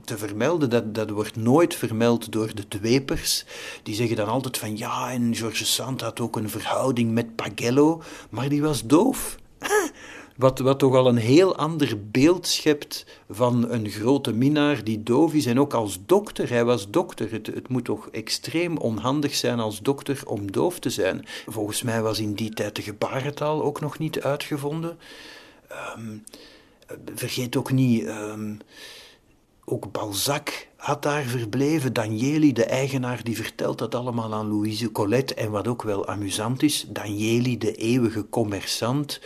[0.06, 0.70] te vermelden.
[0.70, 3.46] Dat, dat wordt nooit vermeld door de dwepers.
[3.84, 8.02] Die zeggen dan altijd van ja, en George Sand had ook een verhouding met Pagello,
[8.30, 9.36] maar die was doof.
[10.36, 15.34] Wat, wat toch al een heel ander beeld schept van een grote minnaar die doof
[15.34, 15.46] is.
[15.46, 17.32] En ook als dokter, hij was dokter.
[17.32, 21.26] Het, het moet toch extreem onhandig zijn als dokter om doof te zijn.
[21.46, 24.98] Volgens mij was in die tijd de gebarentaal ook nog niet uitgevonden.
[25.98, 26.24] Um,
[27.16, 28.60] vergeet ook niet, um,
[29.66, 31.94] ook Balzac had daar verbleven.
[31.94, 35.34] Danieli, de eigenaar, die vertelt dat allemaal aan Louise Colette.
[35.34, 39.20] En wat ook wel amusant is, Danieli, de eeuwige commerçant,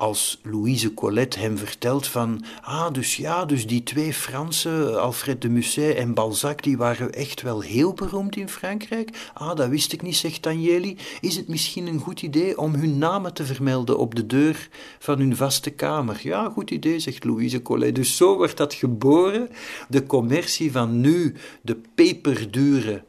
[0.00, 5.48] als Louise Colette hem vertelt van, ah, dus ja, dus die twee Fransen, Alfred de
[5.48, 9.30] Musset en Balzac, die waren echt wel heel beroemd in Frankrijk.
[9.34, 10.96] Ah, dat wist ik niet, zegt Danieli.
[11.20, 15.18] Is het misschien een goed idee om hun namen te vermelden op de deur van
[15.18, 16.20] hun vaste kamer?
[16.22, 17.92] Ja, goed idee, zegt Louise Colette.
[17.92, 19.48] Dus zo wordt dat geboren,
[19.88, 23.02] de commercie van nu, de peperdure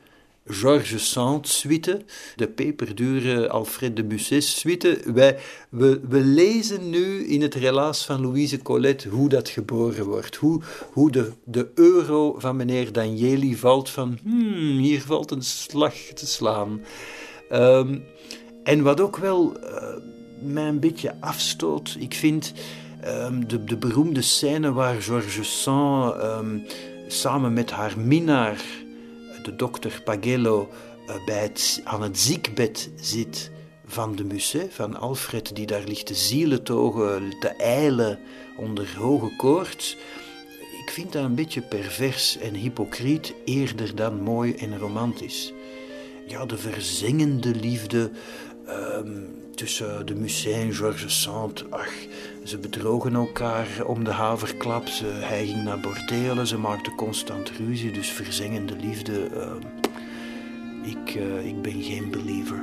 [0.45, 2.01] Georges Sand suite,
[2.35, 5.01] de peperdure Alfred de Musset suite.
[5.05, 5.37] Wij,
[5.69, 10.35] we, we lezen nu in het relaas van Louise Colette hoe dat geboren wordt.
[10.35, 10.61] Hoe,
[10.91, 16.27] hoe de, de euro van meneer Danieli valt van, hmm, hier valt een slag te
[16.27, 16.81] slaan.
[17.49, 17.99] Ehm,
[18.63, 19.83] en wat ook wel uh,
[20.41, 22.53] mij een beetje afstoot, ik vind
[23.05, 26.65] um, de, de beroemde scène waar Georges Sand um,
[27.07, 28.61] samen met haar minnaar
[29.43, 30.69] de dokter Pagello
[31.09, 33.51] uh, bij het, aan het ziekbed zit
[33.85, 38.19] van de Musset, van Alfred, die daar ligt te zieletogen, te eilen
[38.57, 39.97] onder hoge koorts.
[40.85, 45.53] Ik vind dat een beetje pervers en hypocriet, eerder dan mooi en romantisch.
[46.27, 48.11] Ja, de verzengende liefde
[48.69, 51.65] um, tussen de Musset en Georges Sand.
[51.69, 51.93] Ach,
[52.43, 54.87] ze bedrogen elkaar om de haverklap.
[54.87, 57.91] Ze, hij ging naar bordelen, ze maakten constant ruzie.
[57.91, 59.29] Dus verzengende liefde.
[59.33, 59.51] Uh,
[60.83, 62.59] ik, uh, ik ben geen believer.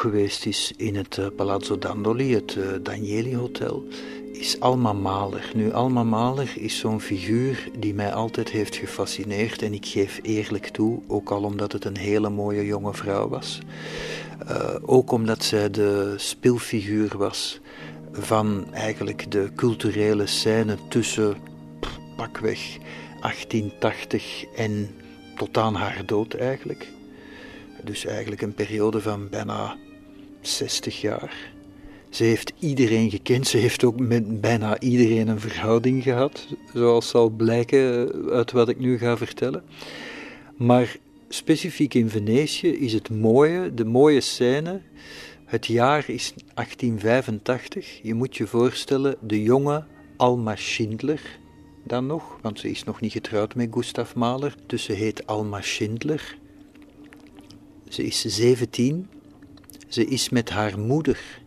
[0.00, 3.84] Geweest is in het uh, Palazzo Dandoli, het uh, Danieli Hotel,
[4.32, 5.50] is Alma Mahler.
[5.54, 10.66] Nu, Alma Mahler is zo'n figuur die mij altijd heeft gefascineerd en ik geef eerlijk
[10.66, 13.58] toe, ook al omdat het een hele mooie jonge vrouw was.
[14.50, 17.60] Uh, ook omdat zij de speelfiguur was
[18.12, 21.36] van eigenlijk de culturele scène tussen
[22.16, 22.78] pakweg
[23.20, 24.88] 1880 en
[25.36, 26.88] tot aan haar dood eigenlijk.
[27.84, 29.76] Dus eigenlijk een periode van bijna
[30.40, 31.52] 60 jaar.
[32.10, 33.46] Ze heeft iedereen gekend.
[33.46, 38.78] Ze heeft ook met bijna iedereen een verhouding gehad, zoals zal blijken uit wat ik
[38.78, 39.62] nu ga vertellen.
[40.56, 40.96] Maar
[41.28, 44.80] specifiek in Venetië is het mooie, de mooie scène.
[45.44, 48.00] Het jaar is 1885.
[48.02, 49.84] Je moet je voorstellen, de jonge
[50.16, 51.38] Alma Schindler,
[51.84, 55.60] dan nog, want ze is nog niet getrouwd met Gustav Mahler, dus ze heet Alma
[55.60, 56.38] Schindler.
[57.88, 59.08] Ze is 17.
[59.90, 61.42] Ze is met haar moeder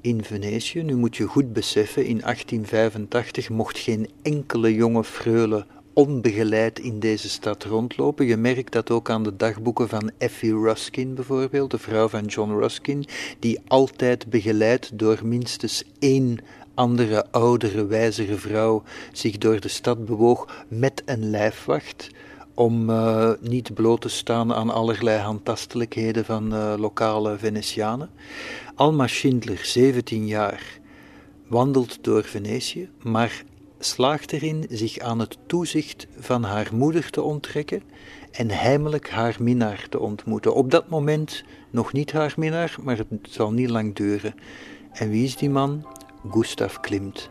[0.00, 0.82] in Venetië.
[0.82, 7.28] Nu moet je goed beseffen, in 1885 mocht geen enkele jonge freule onbegeleid in deze
[7.28, 8.26] stad rondlopen.
[8.26, 12.52] Je merkt dat ook aan de dagboeken van Effie Ruskin bijvoorbeeld, de vrouw van John
[12.52, 13.04] Ruskin,
[13.38, 16.38] die altijd begeleid door minstens één
[16.74, 18.82] andere oudere, wijzere vrouw
[19.12, 22.10] zich door de stad bewoog met een lijfwacht
[22.54, 28.10] om uh, niet bloot te staan aan allerlei handtastelijkheden van uh, lokale Venetianen.
[28.74, 30.78] Alma Schindler, 17 jaar,
[31.48, 33.44] wandelt door Venetië, maar
[33.78, 37.82] slaagt erin zich aan het toezicht van haar moeder te onttrekken
[38.30, 40.54] en heimelijk haar minnaar te ontmoeten.
[40.54, 44.34] Op dat moment nog niet haar minnaar, maar het zal niet lang duren.
[44.92, 45.86] En wie is die man?
[46.30, 47.30] Gustav Klimt.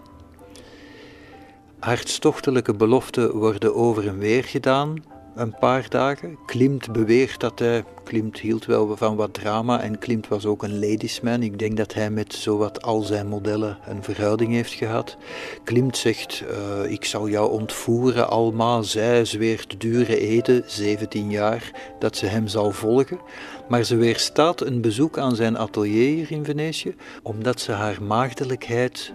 [1.80, 5.04] Hartstochtelijke beloften worden over en weer gedaan,
[5.36, 6.38] een paar dagen.
[6.46, 10.80] Klimt beweert dat hij, Klimt hield wel van wat drama en Klimt was ook een
[10.80, 11.44] ladiesman.
[11.44, 15.18] Ik denk dat hij met zowat al zijn modellen een verhouding heeft gehad.
[15.64, 18.82] Klimt zegt, uh, ik zal jou ontvoeren, Alma.
[18.82, 23.20] Zij zweert dure eden, 17 jaar, dat ze hem zal volgen.
[23.68, 29.14] Maar ze weerstaat een bezoek aan zijn atelier hier in Venetië, omdat ze haar maagdelijkheid,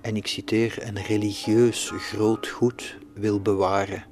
[0.00, 4.04] en ik citeer, een religieus groot goed wil bewaren.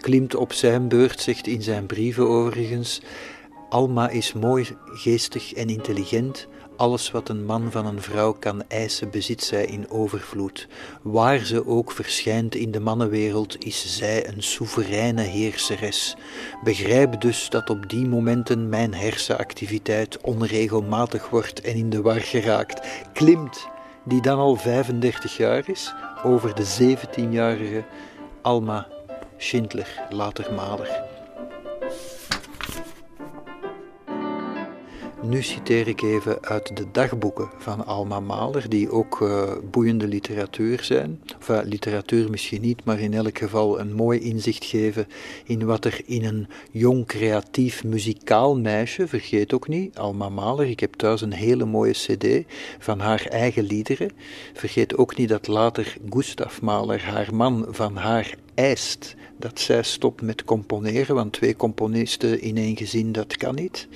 [0.00, 3.00] Klimt op zijn beurt zegt in zijn brieven overigens:
[3.68, 6.48] Alma is mooi, geestig en intelligent.
[6.76, 10.68] Alles wat een man van een vrouw kan eisen, bezit zij in overvloed.
[11.02, 16.16] Waar ze ook verschijnt in de mannenwereld, is zij een soevereine heerseres.
[16.64, 22.88] Begrijp dus dat op die momenten mijn hersenactiviteit onregelmatig wordt en in de war geraakt.
[23.12, 23.68] Klimt,
[24.04, 25.94] die dan al 35 jaar is,
[26.24, 27.84] over de 17-jarige
[28.42, 28.97] Alma
[29.38, 31.02] Schindler, later Mahler.
[35.22, 40.82] Nu citeer ik even uit de dagboeken van Alma Mahler, die ook uh, boeiende literatuur
[40.82, 41.22] zijn.
[41.50, 45.06] Uh, literatuur misschien niet, maar in elk geval een mooi inzicht geven
[45.44, 50.80] in wat er in een jong, creatief, muzikaal meisje, vergeet ook niet, Alma Mahler, ik
[50.80, 52.44] heb thuis een hele mooie cd
[52.78, 54.10] van haar eigen liederen.
[54.52, 60.22] Vergeet ook niet dat later Gustav Mahler, haar man, van haar eist dat zij stopt
[60.22, 63.88] met componeren, want twee componisten in één gezin, dat kan niet.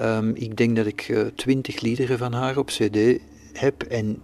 [0.00, 3.20] Um, ik denk dat ik uh, twintig liederen van haar op cd
[3.52, 4.20] heb en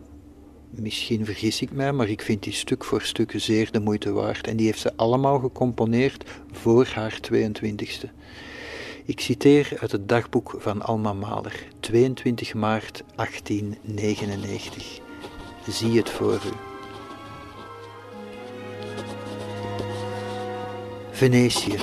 [0.70, 4.46] misschien vergis ik mij, maar ik vind die stuk voor stuk zeer de moeite waard.
[4.46, 8.08] En die heeft ze allemaal gecomponeerd voor haar 22e.
[9.04, 15.00] Ik citeer uit het dagboek van Alma Mahler, 22 maart 1899.
[15.68, 16.73] Zie het voor u.
[21.14, 21.76] Venetië.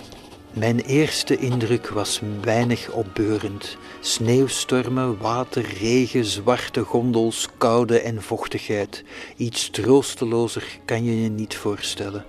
[0.54, 3.78] Mijn eerste indruk was weinig opbeurend.
[4.00, 9.04] Sneeuwstormen, water, regen, zwarte gondels, koude en vochtigheid.
[9.36, 12.26] Iets troostelozer kan je je niet voorstellen.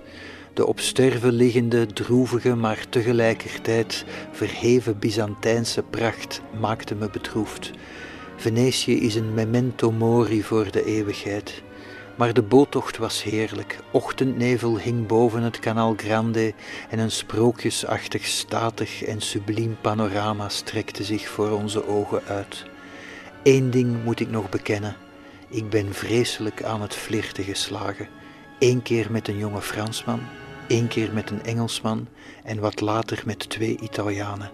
[0.53, 7.71] De op sterven liggende, droevige, maar tegelijkertijd verheven Byzantijnse pracht maakte me bedroefd.
[8.35, 11.63] Venetië is een memento mori voor de eeuwigheid.
[12.15, 13.79] Maar de boottocht was heerlijk.
[13.91, 16.53] Ochtendnevel hing boven het Canal Grande
[16.89, 22.65] en een sprookjesachtig statig en subliem panorama strekte zich voor onze ogen uit.
[23.43, 24.95] Eén ding moet ik nog bekennen.
[25.49, 28.07] Ik ben vreselijk aan het flirten geslagen.
[28.59, 30.21] Eén keer met een jonge Fransman,
[30.67, 32.07] één keer met een Engelsman
[32.43, 34.51] en wat later met twee Italianen.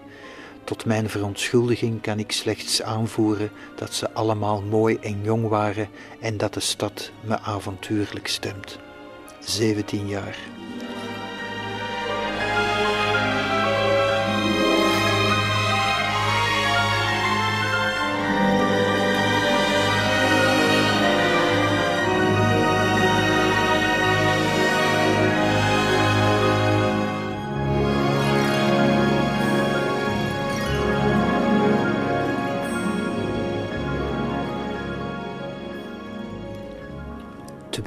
[0.70, 5.88] Tot mijn verontschuldiging kan ik slechts aanvoeren dat ze allemaal mooi en jong waren
[6.20, 8.78] en dat de stad me avontuurlijk stemt.
[9.40, 10.38] 17 jaar.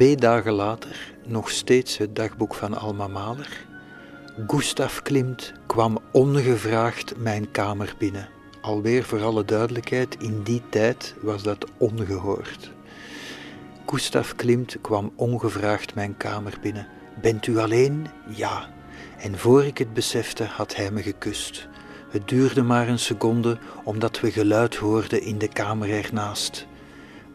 [0.04, 3.66] Twee dagen later, nog steeds het dagboek van Alma Mahler.
[4.48, 8.30] Gustav Klimt kwam ongevraagd mijn kamer binnen.
[8.62, 12.72] Alweer voor alle duidelijkheid, in die tijd was dat ongehoord.
[13.86, 16.88] Gustav Klimt kwam ongevraagd mijn kamer binnen.
[17.22, 18.08] Bent u alleen?
[18.36, 18.70] Ja.
[19.18, 21.68] En voor ik het besefte, had hij me gekust.
[22.10, 26.68] Het duurde maar een seconde, omdat we geluid hoorden in de kamer ernaast.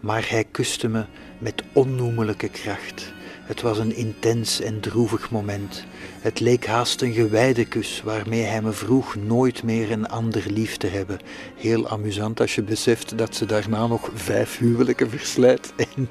[0.00, 1.04] Maar hij kuste me
[1.38, 3.12] met onnoemelijke kracht.
[3.48, 5.84] Het was een intens en droevig moment.
[6.20, 10.76] Het leek haast een gewijde kus waarmee hij me vroeg nooit meer een ander lief
[10.76, 11.18] te hebben.
[11.56, 16.08] Heel amusant als je beseft dat ze daarna nog vijf huwelijken verslijt en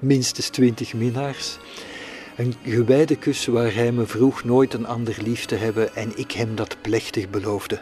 [0.00, 1.58] minstens twintig minnaars.
[2.36, 6.32] Een gewijde kus waar hij me vroeg nooit een ander lief te hebben en ik
[6.32, 7.80] hem dat plechtig beloofde.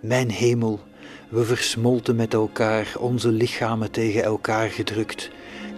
[0.00, 0.80] Mijn hemel,
[1.28, 5.30] we versmolten met elkaar, onze lichamen tegen elkaar gedrukt.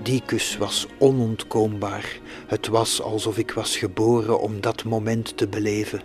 [0.02, 2.18] Die kus was onontkoombaar.
[2.46, 6.02] Het was alsof ik was geboren om dat moment te beleven.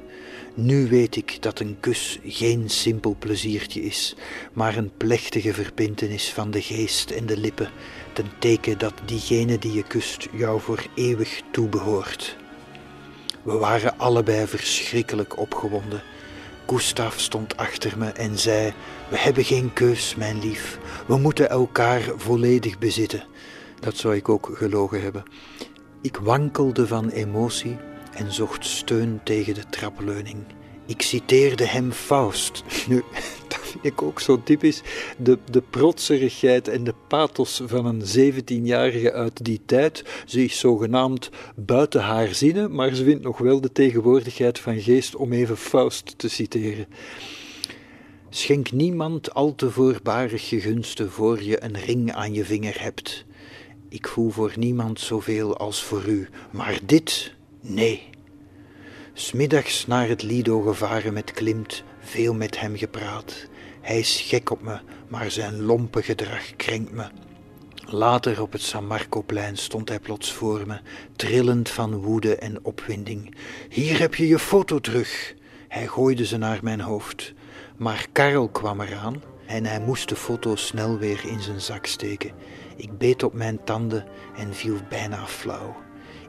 [0.54, 4.16] Nu weet ik dat een kus geen simpel pleziertje is,
[4.54, 7.70] maar een plechtige verbintenis van de geest en de lippen,
[8.14, 12.38] ten teken dat diegene die je kust jou voor eeuwig toebehoort.
[13.42, 16.02] We waren allebei verschrikkelijk opgewonden.
[16.68, 18.74] Gustav stond achter me en zei:
[19.10, 20.80] We hebben geen keus, mijn lief.
[21.06, 23.24] We moeten elkaar volledig bezitten.
[23.84, 25.24] Dat zou ik ook gelogen hebben.
[26.02, 27.78] Ik wankelde van emotie
[28.14, 30.38] en zocht steun tegen de trapleuning.
[30.86, 32.64] Ik citeerde hem Faust.
[32.90, 33.04] Nu,
[33.48, 34.82] dat vind ik ook zo typisch.
[35.18, 40.04] De, de protserigheid en de pathos van een 17-jarige uit die tijd.
[40.26, 45.16] Ze is zogenaamd buiten haar zinnen, maar ze vindt nog wel de tegenwoordigheid van geest
[45.16, 46.88] om even Faust te citeren.
[48.30, 53.26] Schenk niemand al te voorbarig je gunsten voor je een ring aan je vinger hebt.
[53.94, 58.10] Ik voel voor niemand zoveel als voor u, maar dit, nee.
[59.14, 63.48] Smiddags naar het Lido gevaren met Klimt, veel met hem gepraat.
[63.82, 67.06] Hij is gek op me, maar zijn lompe gedrag krenkt me.
[67.86, 70.80] Later op het San Marcoplein stond hij plots voor me,
[71.16, 73.36] trillend van woede en opwinding.
[73.70, 75.34] Hier heb je je foto terug.
[75.68, 77.34] Hij gooide ze naar mijn hoofd.
[77.78, 82.32] Maar Karel kwam eraan en hij moest de foto snel weer in zijn zak steken.
[82.76, 84.06] Ik beet op mijn tanden
[84.38, 85.76] en viel bijna flauw.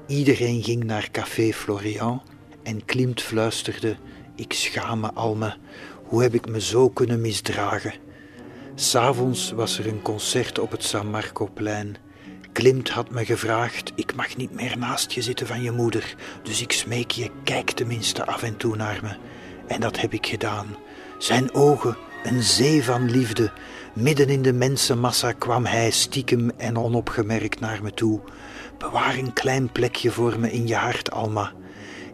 [0.07, 2.23] Iedereen ging naar Café Florian
[2.63, 3.97] en Klimt fluisterde:
[4.37, 5.57] Ik schaam me, Alme.
[6.05, 7.95] Hoe heb ik me zo kunnen misdragen?
[8.75, 11.97] S'avonds was er een concert op het San Marcoplein.
[12.53, 16.63] Klimt had me gevraagd: Ik mag niet meer naast je zitten van je moeder, dus
[16.63, 19.17] ik smeek je, kijk tenminste af en toe naar me.
[19.67, 20.77] En dat heb ik gedaan.
[21.19, 23.53] Zijn ogen, een zee van liefde,
[23.95, 28.21] Midden in de mensenmassa kwam hij stiekem en onopgemerkt naar me toe.
[28.79, 31.53] Bewaar een klein plekje voor me in je hart, Alma.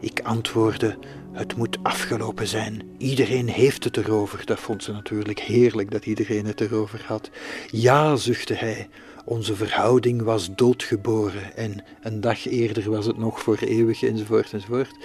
[0.01, 0.99] Ik antwoordde:
[1.33, 2.83] Het moet afgelopen zijn.
[2.99, 4.47] Iedereen heeft het erover.
[4.47, 7.31] Dat vond ze natuurlijk heerlijk dat iedereen het erover had.
[7.71, 8.89] Ja, zuchtte hij.
[9.25, 14.97] Onze verhouding was doodgeboren en een dag eerder was het nog voor eeuwig, enzovoort, enzovoort.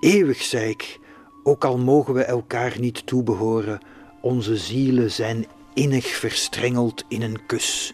[0.00, 0.98] Eeuwig, zei ik,
[1.42, 3.80] ook al mogen we elkaar niet toebehoren,
[4.20, 7.92] onze zielen zijn innig verstrengeld in een kus.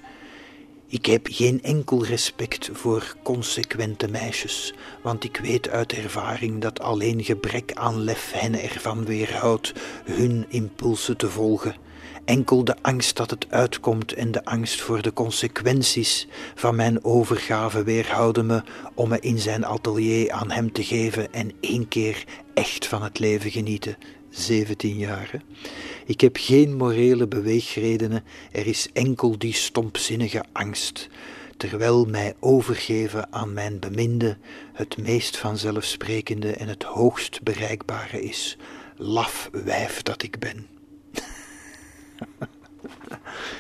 [0.87, 7.25] Ik heb geen enkel respect voor consequente meisjes, want ik weet uit ervaring dat alleen
[7.25, 9.73] gebrek aan lef hen ervan weerhoudt
[10.05, 11.77] hun impulsen te volgen.
[12.25, 17.83] Enkel de angst dat het uitkomt en de angst voor de consequenties van mijn overgave
[17.83, 18.63] weerhouden me
[18.95, 22.25] om me in zijn atelier aan hem te geven en één keer
[22.55, 23.97] echt van het leven genieten.
[24.31, 25.43] 17 jaar.
[26.07, 31.09] Ik heb geen morele beweegredenen, er is enkel die stompzinnige angst,
[31.57, 34.37] terwijl mij overgeven aan mijn beminde
[34.73, 38.57] het meest vanzelfsprekende en het hoogst bereikbare is.
[38.97, 40.67] Laf wijf dat ik ben.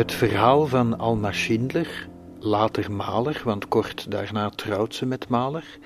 [0.00, 5.78] Het verhaal van Alma Schindler, later Maler, want kort daarna trouwt ze met Maler,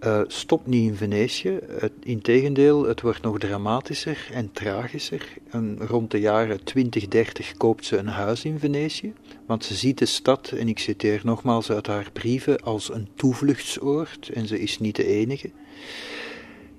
[0.00, 1.58] uh, stopt niet in Venetië.
[2.02, 5.28] integendeel, het wordt nog dramatischer en tragischer.
[5.50, 9.12] En rond de jaren 2030 koopt ze een huis in Venetië,
[9.46, 14.28] want ze ziet de stad, en ik citeer nogmaals uit haar brieven, als een toevluchtsoord,
[14.28, 15.50] en ze is niet de enige.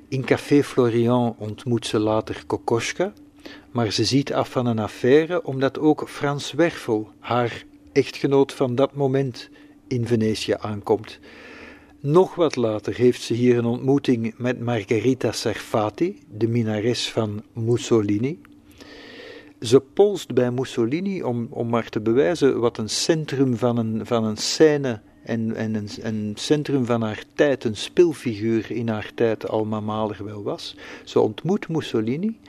[0.07, 3.13] In Café Florian ontmoet ze later Kokoschka,
[3.71, 8.93] maar ze ziet af van een affaire omdat ook Frans Werfel, haar echtgenoot van dat
[8.93, 9.49] moment,
[9.87, 11.19] in Venetië aankomt.
[11.99, 18.41] Nog wat later heeft ze hier een ontmoeting met Margherita Serfati, de minares van Mussolini.
[19.59, 24.23] Ze polst bij Mussolini om, om maar te bewijzen wat een centrum van een, van
[24.23, 29.49] een scène en, en een, een centrum van haar tijd, een spilfiguur in haar tijd,
[29.49, 30.75] Alma Mahler wel was.
[31.03, 32.39] Ze ontmoet Mussolini,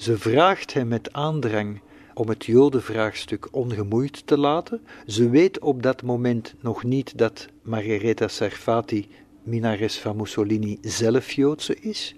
[0.00, 1.80] ze vraagt hem met aandrang
[2.14, 4.80] om het Jodenvraagstuk ongemoeid te laten.
[5.06, 9.08] Ze weet op dat moment nog niet dat Margherita Serfati,
[9.42, 12.14] minares van Mussolini, zelf Joodse is.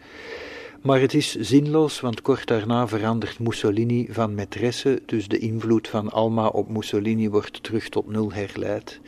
[0.83, 6.11] Maar het is zinloos, want kort daarna verandert Mussolini van maîtresse, dus de invloed van
[6.11, 9.01] Alma op Mussolini wordt terug tot nul herleid.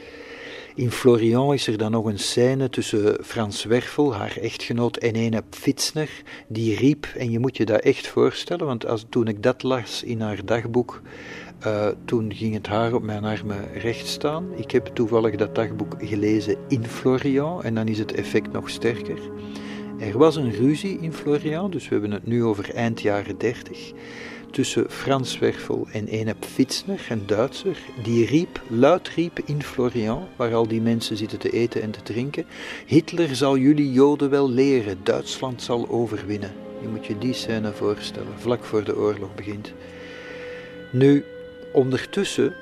[0.77, 5.43] In Florian is er dan nog een scène tussen Frans Werfel, haar echtgenoot, en ene
[5.51, 6.11] Pfitzner,
[6.49, 10.03] die riep, en je moet je dat echt voorstellen, want als, toen ik dat las
[10.03, 11.03] in haar dagboek,
[11.67, 14.47] uh, toen ging het haar op mijn armen recht staan.
[14.57, 19.19] Ik heb toevallig dat dagboek gelezen in Florian, en dan is het effect nog sterker.
[19.99, 23.93] Er was een ruzie in Florian, dus we hebben het nu over eind jaren dertig
[24.55, 30.55] tussen Frans Werfel en ene Pfitzner, een Duitser, die riep, luid riep in Florian, waar
[30.55, 32.47] al die mensen zitten te eten en te drinken,
[32.87, 36.53] Hitler zal jullie Joden wel leren, Duitsland zal overwinnen.
[36.81, 39.73] Je moet je die scène voorstellen, vlak voor de oorlog begint.
[40.93, 41.25] Nu,
[41.73, 42.55] ondertussen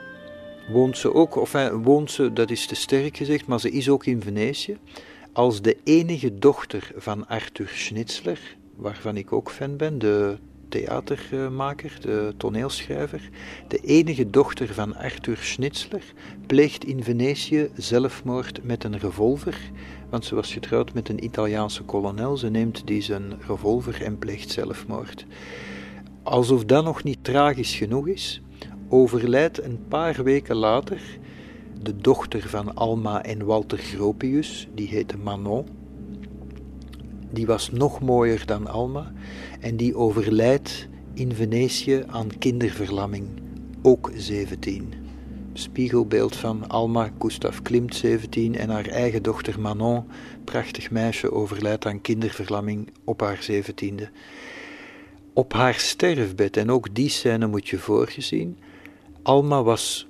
[0.69, 4.06] woont ze ook, of woont ze, dat is te sterk gezegd, maar ze is ook
[4.06, 4.78] in Venetië,
[5.32, 10.36] als de enige dochter van Arthur Schnitzler, waarvan ik ook fan ben, de
[10.73, 13.28] theatermaker, de toneelschrijver,
[13.69, 16.03] de enige dochter van Arthur Schnitzler,
[16.47, 19.59] pleegt in Venetië zelfmoord met een revolver,
[20.11, 22.36] want ze was getrouwd met een Italiaanse kolonel.
[22.36, 25.27] Ze neemt die zijn revolver en pleegt zelfmoord.
[26.23, 28.43] Alsof dat nog niet tragisch genoeg is,
[28.89, 31.01] overlijdt een paar weken later
[31.82, 35.66] de dochter van Alma en Walter Gropius, die heette Manon.
[37.31, 39.12] Die was nog mooier dan Alma
[39.62, 43.26] en die overlijdt in Venetië aan kinderverlamming,
[43.82, 44.94] ook 17.
[45.52, 50.05] Spiegelbeeld van Alma Gustav Klimt 17 en haar eigen dochter Manon,
[50.44, 54.05] prachtig meisje, overlijdt aan kinderverlamming op haar 17e.
[55.34, 58.59] Op haar sterfbed, en ook die scène moet je voorgezien,
[59.22, 60.09] Alma was,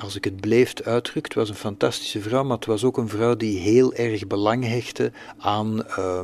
[0.00, 3.36] als ik het beleefd uitdrukt, was een fantastische vrouw, maar het was ook een vrouw
[3.36, 5.82] die heel erg belang hechtte aan.
[5.98, 6.20] Uh,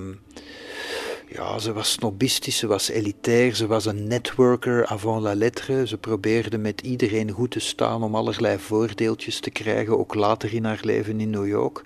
[1.31, 5.87] ja, ze was snobistisch, ze was elitair, ze was een networker avant la lettre.
[5.87, 10.65] Ze probeerde met iedereen goed te staan om allerlei voordeeltjes te krijgen, ook later in
[10.65, 11.85] haar leven in New York.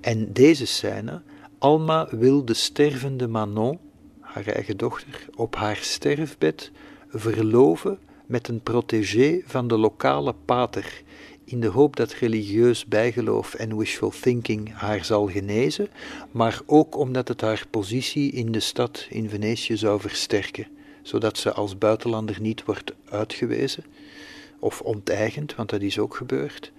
[0.00, 1.22] En deze scène,
[1.58, 3.78] Alma wil de stervende Manon,
[4.20, 6.70] haar eigen dochter, op haar sterfbed
[7.08, 11.02] verloven met een protégé van de lokale pater
[11.50, 15.88] in de hoop dat religieus bijgeloof en wishful thinking haar zal genezen,
[16.30, 20.66] maar ook omdat het haar positie in de stad in Venetië zou versterken,
[21.02, 23.84] zodat ze als buitenlander niet wordt uitgewezen
[24.58, 26.72] of onteigend, want dat is ook gebeurd.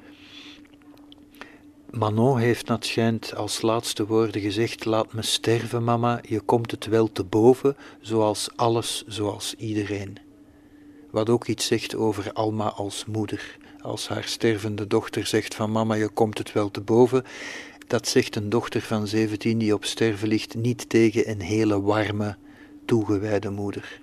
[1.89, 6.85] Manon heeft dat schijnt als laatste woorden gezegd: Laat me sterven, mama, je komt het
[6.85, 10.17] wel te boven, zoals alles, zoals iedereen.
[11.09, 15.93] Wat ook iets zegt over Alma als moeder als haar stervende dochter zegt van mama,
[15.93, 17.23] je komt het wel te boven,
[17.87, 22.37] dat zegt een dochter van 17 die op sterven ligt niet tegen een hele warme,
[22.85, 24.01] toegewijde moeder.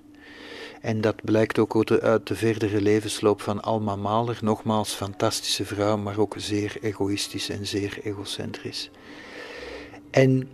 [0.81, 6.17] En dat blijkt ook uit de verdere levensloop van Alma Mahler, nogmaals fantastische vrouw, maar
[6.17, 8.89] ook zeer egoïstisch en zeer egocentrisch.
[10.11, 10.49] En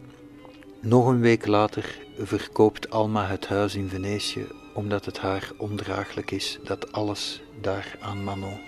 [0.79, 6.59] nog een week later verkoopt Alma het huis in Venetië omdat het haar ondraaglijk is
[6.63, 8.59] dat alles daar aan Manon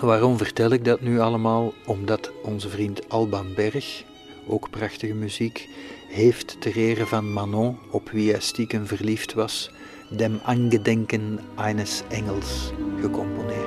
[0.00, 1.72] Waarom vertel ik dat nu allemaal?
[1.86, 4.04] Omdat onze vriend Alban Berg,
[4.46, 5.68] ook prachtige muziek,
[6.08, 9.70] heeft ter ere van Manon, op wie hij stiekem verliefd was,
[10.10, 13.61] Dem Angedenken eines Engels gecomponeerd.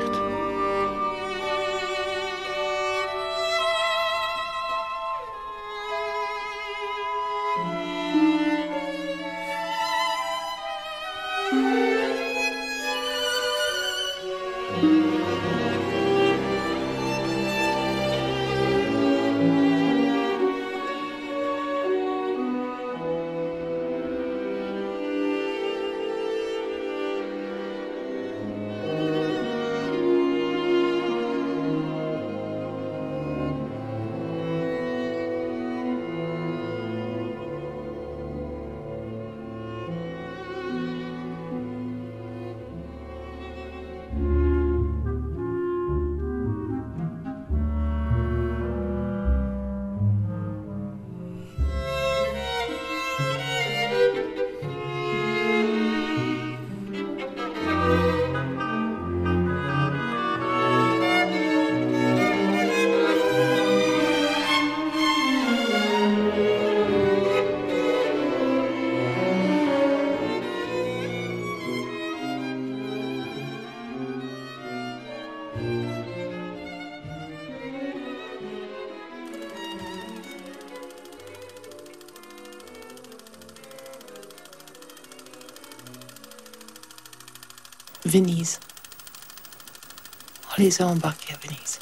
[90.65, 91.77] Les a embarqués à Venise.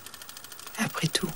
[0.77, 1.29] Après tout.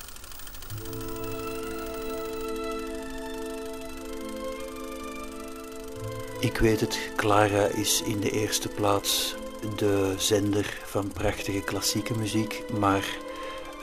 [6.39, 9.35] Ik weet het, Clara is in de eerste plaats
[9.75, 13.05] de zender van prachtige klassieke muziek, maar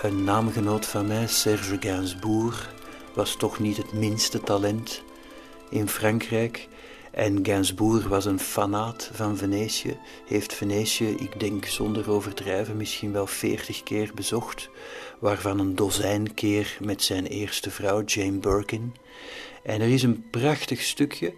[0.03, 2.71] een naamgenoot van mij, Serge Gainsbourg,
[3.15, 5.03] was toch niet het minste talent
[5.71, 6.69] in Frankrijk.
[7.15, 9.97] En Gainsbourg was een fanaat van Venetië,
[10.27, 14.69] heeft Venetië, ik denk zonder overdrijven, misschien wel veertig keer bezocht,
[15.19, 18.95] waarvan een dozijn keer met zijn eerste vrouw, Jane Birkin.
[19.63, 21.35] En er is een prachtig stukje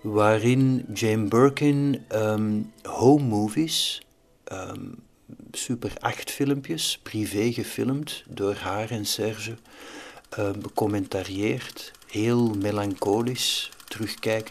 [0.00, 4.02] waarin Jane Birkin um, home movies,
[4.52, 4.94] um,
[5.52, 9.56] super acht filmpjes, privé gefilmd door haar en Serge,
[10.38, 13.70] um, becommentarieert, heel melancholisch,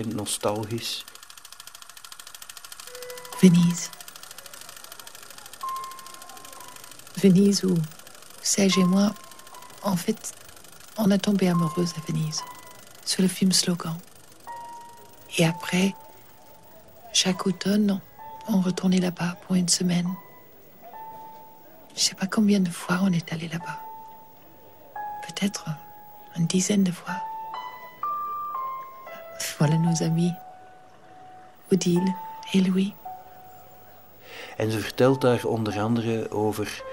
[0.05, 1.03] nostalgisch.
[3.41, 3.89] Venise.
[7.17, 7.75] Venise où
[8.41, 9.13] Serge et moi,
[9.83, 10.33] en fait,
[10.97, 12.41] on est tombé amoureuse à Venise,
[13.05, 13.97] sur le film Slogan.
[15.37, 15.95] Et après,
[17.13, 17.99] chaque automne,
[18.47, 20.09] on retournait là-bas pour une semaine.
[21.95, 23.79] Je sais pas combien de fois on est allé là-bas.
[25.27, 25.65] Peut-être
[26.35, 27.28] une dizaine de fois.
[29.59, 30.31] Voilà nos amis,
[31.69, 32.13] Odile
[32.53, 32.93] et Louis.
[34.57, 36.83] En ze vertelt daar onder andere over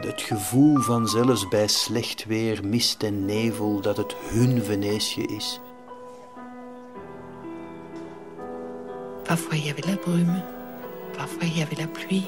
[0.00, 5.60] het gevoel van zelfs bij slecht weer, mist en nevel, dat het hun Venetië is.
[9.22, 10.42] Parfois il y avait la brume,
[11.16, 12.26] parfois il y avait la pluie,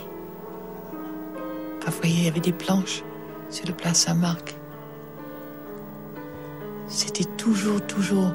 [1.85, 3.03] parfois il y avait des planches
[3.49, 4.55] sur le place Saint-Marc.
[6.87, 8.33] C'était toujours, toujours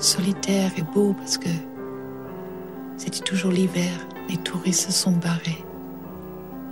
[0.00, 1.48] solitaire et beau parce que
[2.96, 3.92] c'était toujours l'hiver,
[4.28, 5.64] les touristes sont barrés.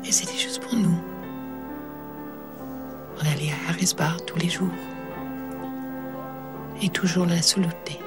[0.05, 0.98] Et c'était juste pour nous.
[3.16, 4.68] On allait à Harris Bar tous les jours.
[6.82, 7.98] Et toujours la saluter.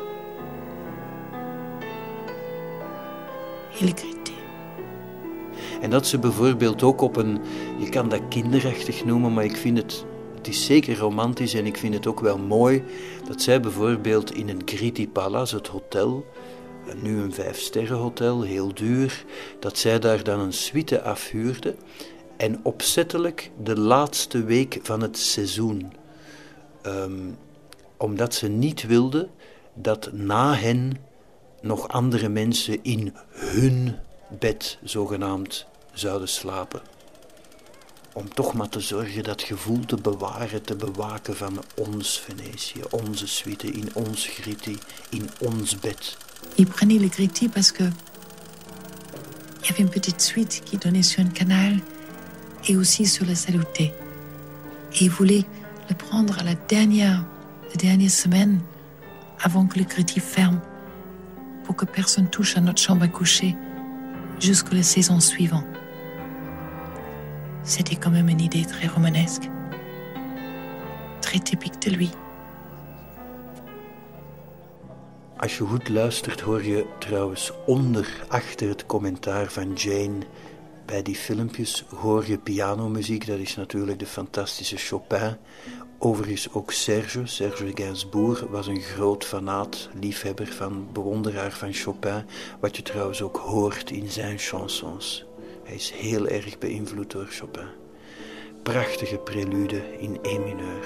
[5.82, 7.40] En dat ze bijvoorbeeld ook op een,
[7.78, 10.06] je kan dat kinderachtig noemen, maar ik vind het,
[10.42, 12.84] het is zeker romantisch en ik vind het ook wel mooi
[13.28, 16.26] dat zij bijvoorbeeld in een Gritti Palace, het hotel,
[17.02, 19.26] nu een vijfsterrenhotel, heel duur,
[19.60, 21.76] dat zij daar dan een suite afhuurde
[22.38, 25.94] en opzettelijk de laatste week van het seizoen.
[26.86, 27.38] Um,
[27.98, 29.28] omdat ze niet wilde
[29.74, 30.98] dat na hen
[31.62, 33.96] nog andere mensen in hun
[34.40, 36.91] bed zogenaamd zouden slapen.
[38.14, 43.28] Om toch maar te zorgen dat gevoel te bewaren, te bewaken van ons Venetië, onze
[43.28, 44.78] suite, in ons Gritti,
[45.10, 46.18] in ons bed.
[46.56, 51.24] Il prenait le Gritti parce que il y avait une petite suite qui donnait sur
[51.24, 51.80] un canal
[52.68, 53.94] et aussi sur le Saluté.
[54.94, 55.46] Et il voulait
[55.90, 57.24] le prendre à la dernière,
[57.70, 58.60] la dernière semaine
[59.40, 60.60] avant que le Gritti ferme
[61.64, 63.56] pour que personne touche à notre chambre à coucher
[64.40, 65.81] jusqu'à la saison suivante.
[67.64, 69.50] C'était quand même une idée très romanesque,
[71.22, 72.10] très typique de lui.
[75.38, 80.18] Als je goed luistert, hoor je trouwens onder, achter het commentaar van Jane
[80.86, 83.28] bij die filmpjes, hoor je pianomuziek.
[83.28, 85.38] Dat is natuurlijk de fantastische Chopin.
[86.00, 92.26] Overigens ook Serge, Serge Gainsbourg, was een groot fanaat, liefhebber van, bewonderaar van Chopin.
[92.60, 95.26] Wat je trouwens ook hoort in zijn chansons.
[95.64, 97.68] Hij is heel erg beïnvloed door Chopin.
[98.64, 100.86] Prachtige prelude in E mineur.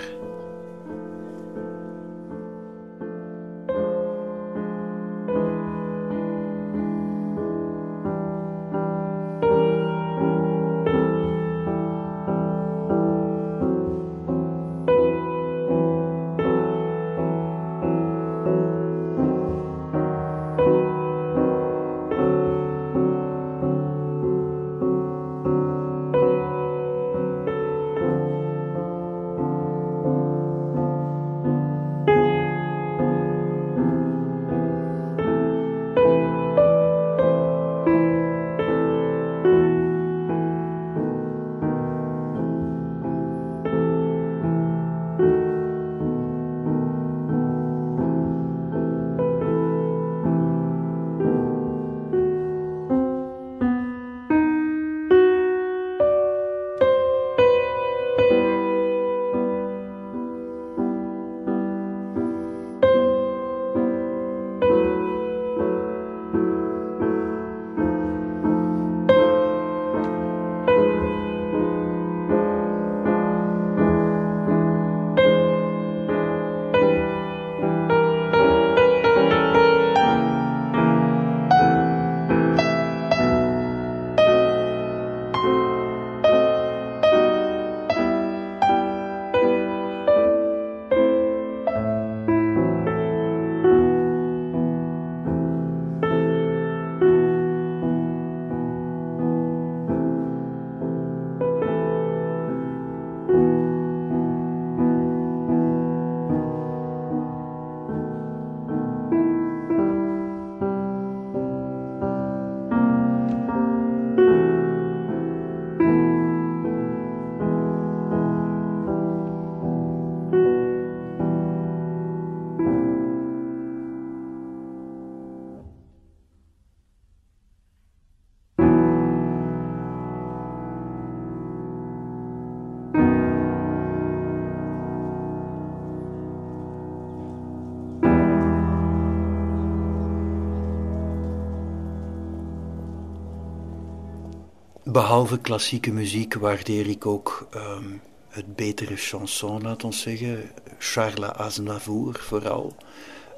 [144.96, 147.84] Behalve klassieke muziek waardeer ik ook ehm,
[148.28, 150.50] het betere chanson, laat ons zeggen.
[150.80, 152.76] Charles Aznavour vooral.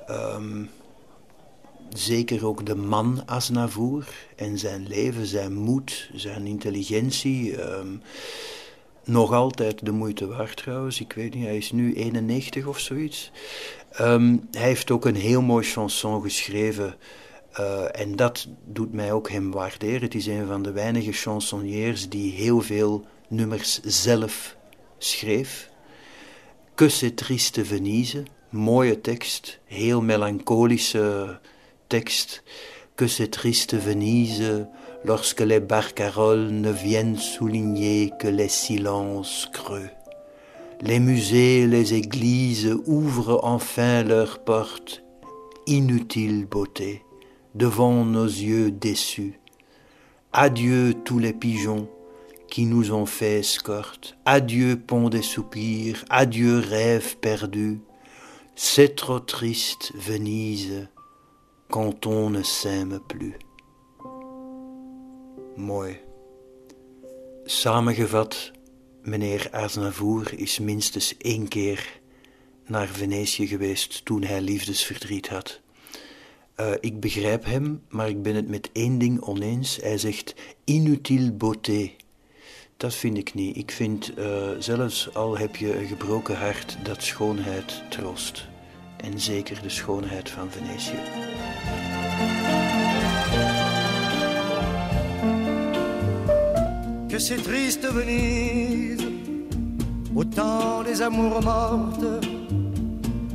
[0.07, 0.63] Ehm,
[1.89, 7.61] zeker ook de man Aznavour en zijn leven, zijn moed, zijn intelligentie.
[7.61, 7.95] Ehm,
[9.03, 10.99] nog altijd de moeite waard trouwens.
[10.99, 13.31] Ik weet niet, hij is nu 91 of zoiets.
[13.89, 16.95] Hij heeft ook een heel mooi chanson geschreven.
[17.59, 20.01] Uh, en dat doet mij ook hem waarderen.
[20.01, 24.55] Het is een van de weinige chansonniers die heel veel nummers zelf
[24.97, 25.69] schreef.
[26.75, 31.39] Que c'est triste Venise, mooie tekst, heel melancholische
[31.87, 32.43] tekst.
[32.95, 34.67] Que c'est triste Venise,
[35.03, 39.89] lorsque les barcaroles ne viennent souligner que les silences creux.
[40.81, 45.01] Les musées, les églises ouvrent enfin leurs portes,
[45.65, 47.01] inutile beauté,
[47.57, 49.39] devant nos yeux déçus.
[50.31, 51.89] Adieu tous les pigeons
[52.49, 57.81] qui nous ont fait escorte, adieu pont des soupirs, adieu rêve perdu.
[58.55, 60.87] C'est trop triste, Venise,
[61.69, 63.37] quand on ne s'aime plus.
[65.57, 65.95] Mooi.
[67.47, 68.53] Samengevat,
[69.03, 71.99] meneer Aznavour is minstens één keer
[72.67, 75.61] naar Venetië geweest toen hij liefdesverdriet had.
[76.59, 79.77] Uh, ik begrijp hem, maar ik ben het met één ding oneens.
[79.81, 81.91] Hij zegt inutile beauté.
[82.77, 83.57] Dat vind ik niet.
[83.57, 88.47] Ik vind, uh, zelfs al heb je een gebroken hart, dat schoonheid troost.
[88.97, 90.99] En zeker de schoonheid van Venetië.
[97.07, 99.07] Que c'est triste Venise,
[100.15, 102.27] au temps des amours mortes.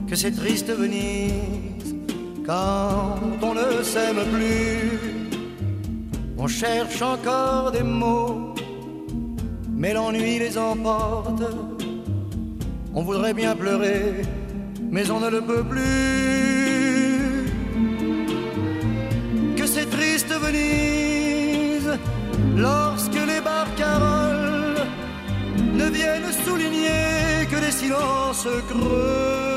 [0.06, 1.71] Que c'est triste Venise,
[2.44, 4.98] quand on ne s'aime plus.
[6.38, 8.54] On cherche encore des mots,
[9.70, 11.42] mais l'ennui les emporte.
[12.94, 14.22] On voudrait bien pleurer,
[14.90, 15.82] mais on ne le peut plus.
[19.56, 21.92] Que c'est triste Venise,
[22.56, 24.82] lorsque les barcaroles
[25.74, 29.51] ne viennent souligner que les silences creux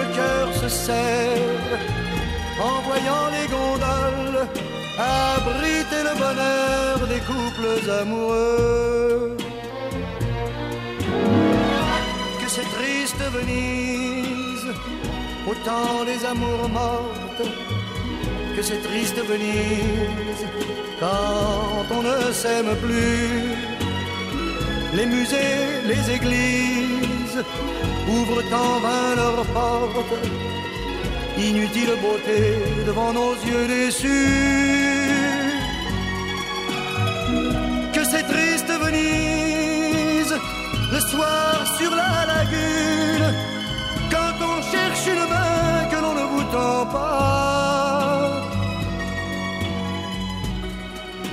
[0.00, 1.78] le cœur se serre
[2.68, 4.46] en voyant les gondoles
[4.98, 9.36] abriter le bonheur des couples amoureux.
[12.40, 14.68] Que c'est triste Venise,
[15.48, 17.48] au temps des amours mortes
[18.56, 20.44] que c'est triste Venise
[21.00, 23.56] quand on ne s'aime plus.
[24.94, 27.38] Les musées, les églises
[28.08, 30.14] ouvrent en vain leurs portes.
[31.38, 32.40] Inutile beauté
[32.86, 35.10] devant nos yeux déçus.
[37.92, 40.34] Que c'est triste Venise
[40.92, 43.28] le soir sur la lagune
[44.12, 47.94] quand on cherche une main que l'on ne vous tend pas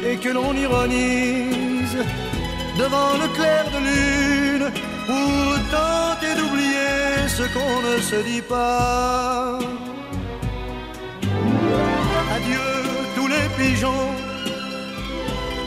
[0.04, 1.98] et que l'on ironise
[2.78, 4.72] devant le clair de lune
[5.08, 5.41] pour
[5.72, 9.60] tenter d'oublier ce qu'on ne se dit pas.
[12.36, 12.68] Adieu
[13.16, 14.10] tous les pigeons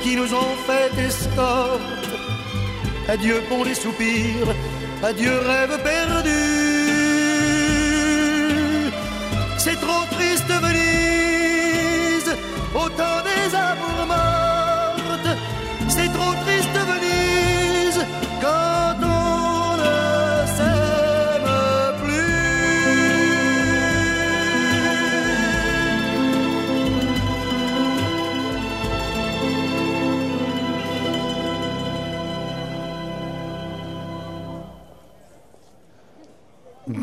[0.02, 2.10] qui nous ont fait escorte.
[3.08, 4.50] Adieu pour les soupirs,
[5.02, 6.44] adieu rêve perdu.
[9.58, 12.30] C'est trop triste Venise,
[12.74, 13.93] autant des amours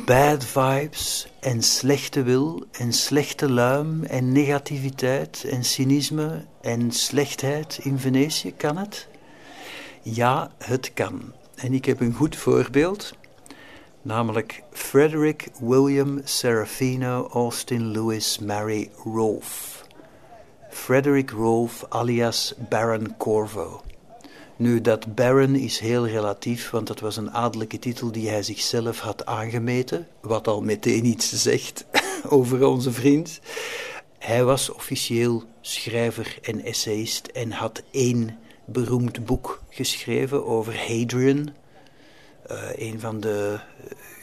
[0.06, 8.00] Bad vibes en slechte wil en slechte luim en negativiteit en cynisme en slechtheid in
[8.00, 9.08] Venetië, kan het?
[10.02, 11.34] Ja, het kan.
[11.56, 13.14] En ik heb een goed voorbeeld,
[14.02, 19.86] namelijk Frederick William Serafino Austin Lewis Mary Rolfe.
[20.70, 23.82] Frederick Rolfe alias Baron Corvo.
[24.62, 29.00] Nu, dat Baron is heel relatief, want dat was een adellijke titel die hij zichzelf
[29.00, 31.86] had aangemeten, wat al meteen iets zegt
[32.30, 33.40] over onze vriend.
[34.18, 41.50] Hij was officieel schrijver en essayist en had één beroemd boek geschreven over Hadrian,
[42.52, 43.60] uh, een van de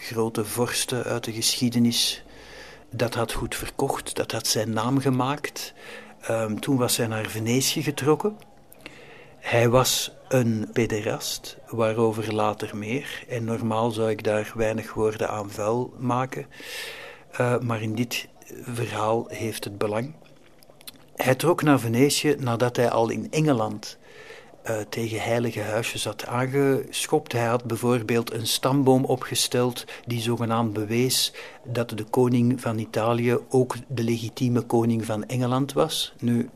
[0.01, 2.23] grote vorsten uit de geschiedenis.
[2.91, 5.73] Dat had goed verkocht, dat had zijn naam gemaakt.
[6.21, 8.48] Ehm, toen was hij naar Venetië getrokken.
[9.39, 13.25] Hij was een pederast, waarover later meer.
[13.29, 16.47] En normaal zou ik daar weinig woorden aan vuil maken.
[17.41, 18.29] Uh, maar in dit
[18.63, 20.15] verhaal heeft het belang.
[21.17, 23.99] Hij trok naar Venetië nadat hij al in Engeland
[24.71, 27.33] uh, tegen heilige huisjes had aangeschopt.
[27.33, 31.33] Hij had bijvoorbeeld een stamboom opgesteld die zogenaamd bewees
[31.65, 36.15] dat de koning van Italië ook de legitieme koning van Engeland was.
[36.19, 36.49] Nu,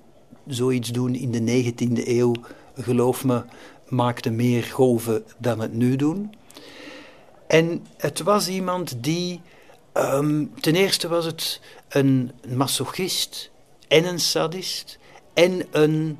[0.46, 2.34] zoiets doen in de 19e eeuw,
[2.76, 3.42] geloof me,
[3.88, 6.34] maakte meer golven dan het nu doen.
[7.46, 9.40] En het was iemand die,
[9.94, 13.50] um, ten eerste was het een masochist
[13.88, 14.98] en een sadist
[15.34, 16.18] en een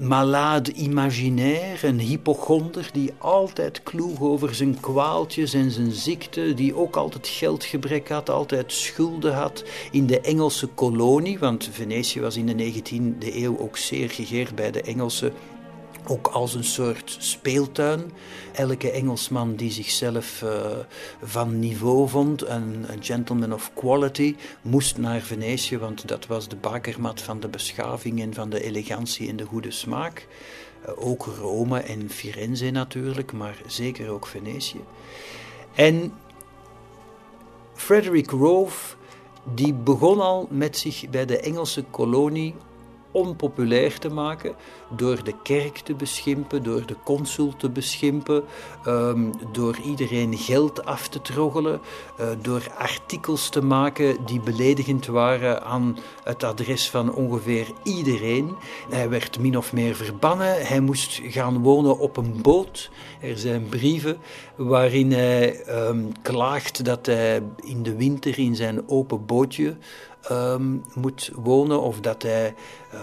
[0.00, 6.96] malade imaginaire, een hypochonder die altijd kloeg over zijn kwaaltjes en zijn ziekte, die ook
[6.96, 12.72] altijd geldgebrek had, altijd schulden had in de Engelse kolonie, want Venetië was in de
[12.72, 15.32] 19e eeuw ook zeer gegeerd bij de Engelsen
[16.06, 18.12] ook als een soort speeltuin.
[18.52, 20.50] Elke Engelsman die zichzelf uh,
[21.22, 27.22] van niveau vond, een, gentleman of quality, moest naar Venetië, want dat was de bakermat
[27.22, 30.26] van de beschaving en van de elegantie en de goede smaak.
[30.86, 34.80] Uh, ook Rome en Firenze natuurlijk, maar zeker ook Venetië.
[35.74, 36.12] En
[37.74, 38.96] Frederick Rove,
[39.54, 42.54] die begon al met zich bij de Engelse kolonie
[43.12, 44.54] onpopulair te maken
[44.96, 48.44] door de kerk te beschimpen, door de consul te beschimpen,
[48.86, 51.80] um, door iedereen geld af te troggelen,
[52.20, 58.54] uh, door artikels te maken die beledigend waren aan het adres van ongeveer iedereen.
[58.90, 62.90] Hij werd min of meer verbannen, hij moest gaan wonen op een boot.
[63.20, 64.18] Er zijn brieven
[64.56, 69.76] waarin hij um, klaagt dat hij in de winter in zijn open bootje
[70.30, 72.54] um, moet wonen of dat hij
[72.94, 73.00] uh,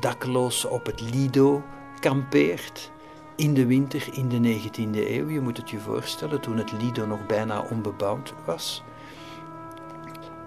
[0.00, 1.62] dakloos op het Lido
[2.00, 2.90] kampeert
[3.36, 5.28] in de winter in de 19e eeuw.
[5.28, 8.82] Je moet het je voorstellen, toen het Lido nog bijna onbebouwd was.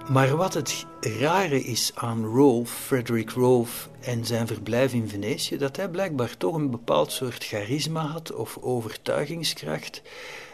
[0.09, 5.75] Maar wat het rare is aan Rolf, Frederick Rolf en zijn verblijf in Venetië, dat
[5.75, 10.01] hij blijkbaar toch een bepaald soort charisma had of overtuigingskracht,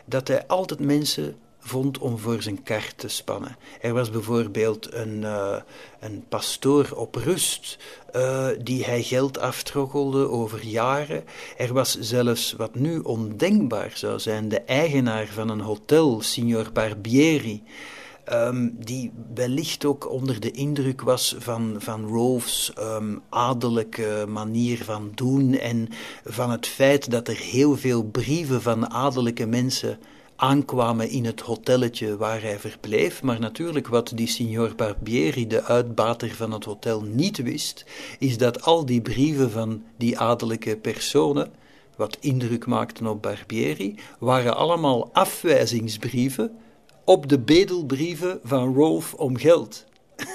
[0.06, 3.58] dat hij altijd mensen vond om voor zijn kar te spannen.
[3.82, 5.56] Er was bijvoorbeeld een, uh,
[6.00, 7.78] een pastoor op rust
[8.16, 11.24] uh, die hij geld aftroggelde over jaren.
[11.58, 17.64] Er was zelfs wat nu ondenkbaar zou zijn, de eigenaar van een hotel, signor Barbieri.
[18.34, 25.12] Um, die wellicht ook onder de indruk was van, van Rolfs um, adellijke manier van
[25.16, 25.90] doen en
[26.26, 30.00] van het feit dat er heel veel brieven van adellijke mensen
[30.40, 33.24] aankwamen in het hotelletje waar hij verbleef.
[33.24, 37.86] Maar natuurlijk wat die signor Barbieri, de uitbater van het hotel, niet wist,
[38.20, 41.52] is dat al die brieven van die adellijke personen,
[41.96, 46.52] wat indruk maakten op Barbieri, waren allemaal afwijzingsbrieven
[47.04, 49.86] op de bedelbrieven van Rolf om geld.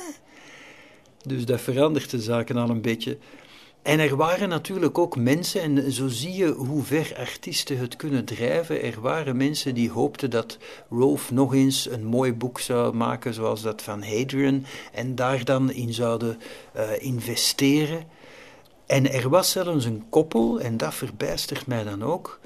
[1.28, 3.18] dus dat verandert de zaken al een beetje.
[3.84, 8.24] En er waren natuurlijk ook mensen, en zo zie je hoe ver artiesten het kunnen
[8.24, 8.82] drijven.
[8.82, 10.58] Er waren mensen die hoopten dat
[10.90, 15.72] Rolf nog eens een mooi boek zou maken, zoals dat van Hadrian, en daar dan
[15.72, 16.38] in zouden
[16.76, 18.04] uh, investeren.
[18.86, 22.40] En er was zelfs een koppel, en dat verbijstert mij dan ook,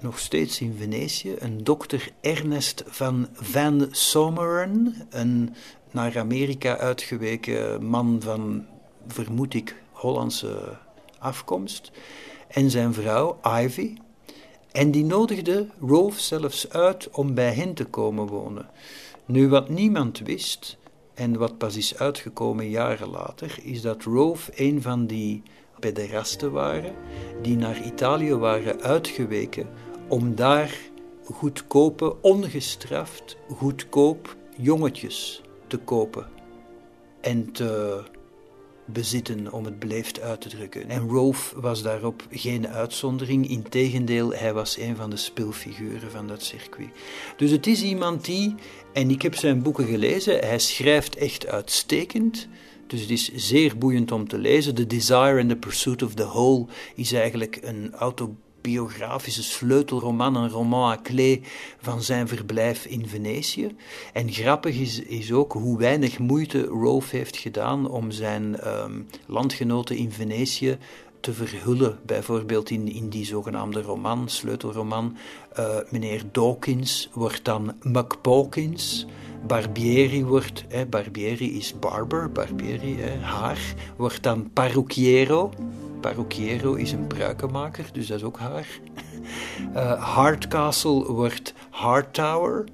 [0.00, 5.54] nog steeds in Venetië, een dokter Ernest van Van Someren, een
[5.90, 8.66] naar Amerika uitgeweken man van,
[9.06, 10.78] vermoed ik, Hollandse
[11.18, 11.90] afkomst,
[12.48, 13.96] en zijn vrouw Ivy.
[14.72, 18.68] En die nodigde Rolf zelfs uit om bij hen te komen wonen.
[19.24, 20.78] Nu, wat niemand wist,
[21.14, 25.42] en wat pas is uitgekomen jaren later, is dat Rolf een van die
[25.80, 26.94] pederasten waren
[27.42, 29.68] die naar Italië waren uitgeweken
[30.08, 30.78] om daar
[31.24, 36.26] goedkope, ongestraft, goedkoop jongetjes te kopen
[37.20, 38.02] en te
[38.92, 40.88] bezitten, om het beleefd uit te drukken.
[40.88, 46.42] En Rolf was daarop geen uitzondering, integendeel, hij was een van de speelfiguren van dat
[46.42, 46.88] circuit.
[47.36, 48.54] Dus het is iemand die,
[48.92, 52.48] en ik heb zijn boeken gelezen, hij schrijft echt uitstekend.
[52.86, 54.74] Dus het is zeer boeiend om te lezen.
[54.74, 60.50] The Desire and the Pursuit of the Whole is eigenlijk een autobiografie biografische sleutelroman, een
[60.50, 61.40] roman à clé
[61.80, 63.76] van zijn verblijf in Venetië.
[64.12, 69.96] En grappig is, is ook hoe weinig moeite Rolf heeft gedaan om zijn um, landgenoten
[69.96, 70.78] in Venetië
[71.20, 71.98] te verhullen.
[72.06, 75.16] Bijvoorbeeld in, in die zogenaamde roman, sleutelroman.
[75.58, 79.06] Uh, meneer Dawkins wordt dan McPawkins.
[79.46, 85.52] Barbieri wordt, Barbieri is barber, Barbieri, haar, wordt dan parrucchiero.
[86.00, 88.66] Parrucchiero is een pruikenmaker, dus dat is ook haar.
[89.74, 92.64] Uh, Hardcastle wordt Hardtower.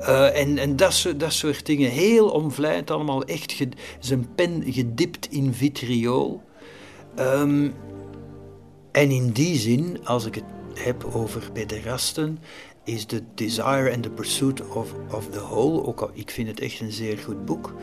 [0.00, 1.90] Uh, en en dat, dat soort dingen.
[1.90, 3.24] Heel omvlijend allemaal.
[3.24, 3.66] Echt
[3.98, 6.42] zijn pen gedipt in vitriool.
[7.18, 7.74] Um,
[8.92, 10.44] en in die zin, als ik het
[10.74, 12.38] heb over pederasten,
[12.84, 16.60] is The Desire and the Pursuit of, of the Whole, ook al ik vind het
[16.60, 17.74] echt een zeer goed boek,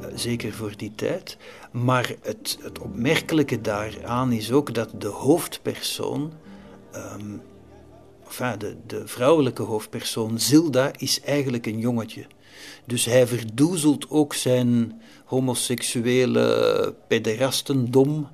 [0.00, 1.36] uh, zeker voor die tijd.
[1.70, 6.32] Maar het, het opmerkelijke daaraan is ook dat de hoofdpersoon,
[6.94, 7.42] um,
[8.58, 12.26] de, de vrouwelijke hoofdpersoon, Zilda, is eigenlijk een jongetje.
[12.84, 18.28] Dus hij verdoezelt ook zijn homoseksuele pederastendom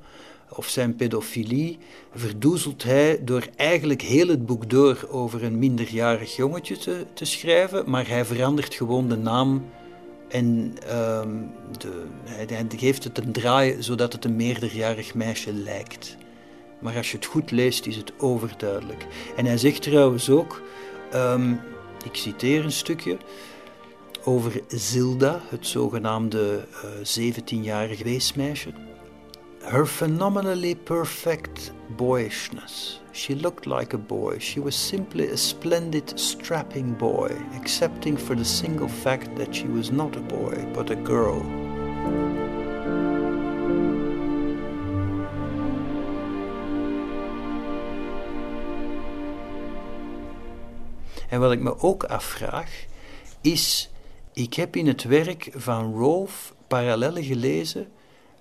[0.57, 1.79] of zijn pedofilie
[2.15, 7.91] verdoezelt hij door eigenlijk heel het boek door over een minderjarig jongetje te, te schrijven,
[7.91, 9.65] maar hij verandert gewoon de naam
[10.29, 16.16] en um, de, hij, hij, geeft het een draai zodat het een meerderjarig meisje lijkt.
[16.79, 19.07] Maar als je het goed leest, is het overduidelijk.
[19.37, 20.62] En hij zegt trouwens ook,
[21.15, 21.61] um,
[22.05, 23.16] ik citeer een stukje,
[24.24, 26.65] over Zilda, het zogenaamde
[27.05, 28.73] uh, eh, 17-jarige weesmeisje.
[29.65, 33.01] Her phenomenally perfect boyishness.
[33.13, 34.39] She looked like a boy.
[34.39, 39.91] She was simply a splendid, strapping boy, excepting for the single fact that she was
[39.91, 41.43] not a boy, but a girl.
[51.29, 52.87] En wat ik me ook afvraag,
[53.41, 53.91] is,
[54.33, 57.89] ik heb in het werk van Rolf parallellen gelezen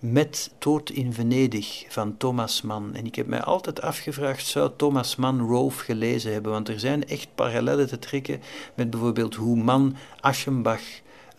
[0.02, 2.96] met Toort in Venedig van Thomas Mann.
[2.96, 6.52] En ik heb mij altijd afgevraagd, zou Thomas Mann Rolf gelezen hebben?
[6.52, 8.42] Want er zijn echt parallellen te trekken
[8.74, 10.82] met bijvoorbeeld hoe Mann Aschenbach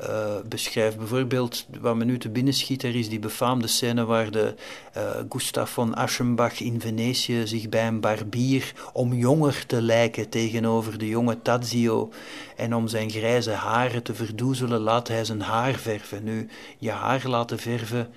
[0.00, 0.96] uh, beschrijft.
[0.96, 4.54] Bijvoorbeeld, wat me nu te binnen schiet, er is die befaamde scène waar de
[4.96, 10.98] uh, Gustav von Aschenbach in Venetië zich bij een barbier om jonger te lijken tegenover
[10.98, 12.10] de jonge Tadzio
[12.56, 16.24] en om zijn grijze haren te verdoezelen laat hij zijn haar verven.
[16.24, 16.48] Nu,
[16.78, 18.10] je haar laten verven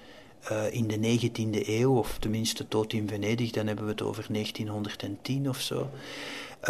[0.51, 4.25] uh, in de 19e eeuw, of tenminste tot in Venedig, dan hebben we het over
[4.29, 5.89] 1910 of zo.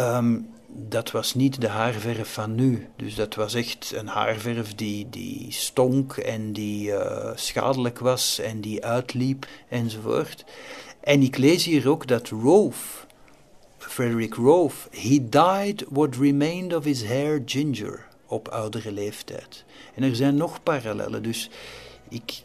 [0.00, 2.88] Um, dat was niet de haarverf van nu.
[2.96, 8.60] Dus dat was echt een haarverf die, die stonk en die uh, schadelijk was en
[8.60, 10.44] die uitliep enzovoort.
[11.00, 13.06] En ik lees hier ook dat Rove,
[13.78, 19.64] Frederick Rove, he died what remained of his hair ginger op oudere leeftijd.
[19.94, 21.50] En er zijn nog parallellen, dus
[22.08, 22.42] ik,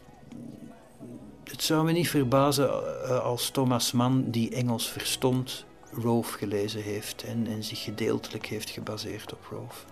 [1.52, 7.22] het zou me niet verbazen uh, als Thomas Mann, die Engels verstond, Rolf gelezen heeft
[7.22, 9.84] en, en zich gedeeltelijk heeft gebaseerd op Rolf.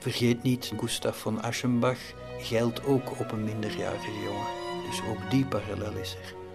[0.00, 1.98] Vergeet niet, Gustav von Aschenbach
[2.38, 4.46] geldt ook op een minderjarige jongen.
[4.90, 6.45] Dus ook die parallel is er.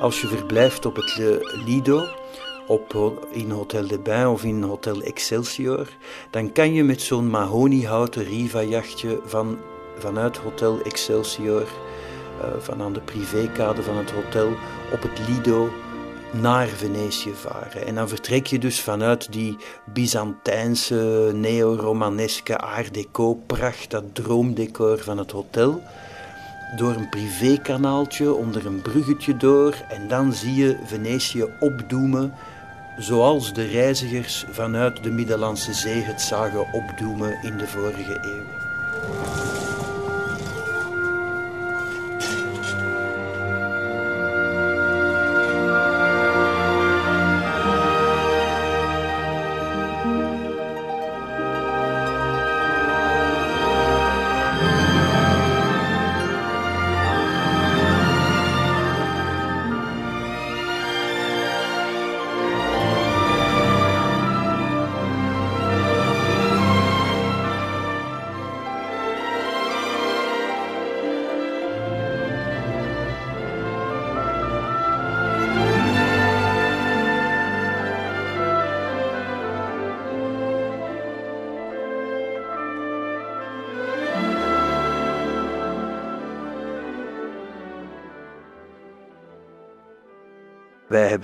[0.00, 1.20] Als je verblijft op het
[1.66, 2.06] Lido,
[2.66, 2.94] op,
[3.30, 5.88] in Hotel de Bain of in Hotel Excelsior,
[6.30, 9.58] dan kan je met zo'n mahoniehouten Riva-jachtje van,
[9.98, 14.48] vanuit Hotel Excelsior, uh, van aan de privékade van het hotel,
[14.92, 15.68] op het Lido
[16.30, 17.86] naar Venetië varen.
[17.86, 19.56] En dan vertrek je dus vanuit die
[19.92, 25.82] Byzantijnse, neo-romaneske art deco pracht, dat droomdecor van het hotel,
[26.76, 32.32] door een privékanaaltje onder een bruggetje door en dan zie je Venetië opdoemen
[32.96, 39.49] zoals de reizigers vanuit de Middellandse Zee het zagen opdoemen in de vorige eeuw.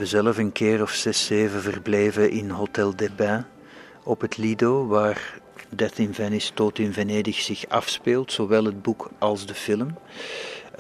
[0.07, 3.45] Zelf een keer of zes, zeven verbleven in Hotel des Bains
[4.03, 9.11] op het Lido, waar Death in Venice, Dood in Venedig zich afspeelt, zowel het boek
[9.19, 9.95] als de film.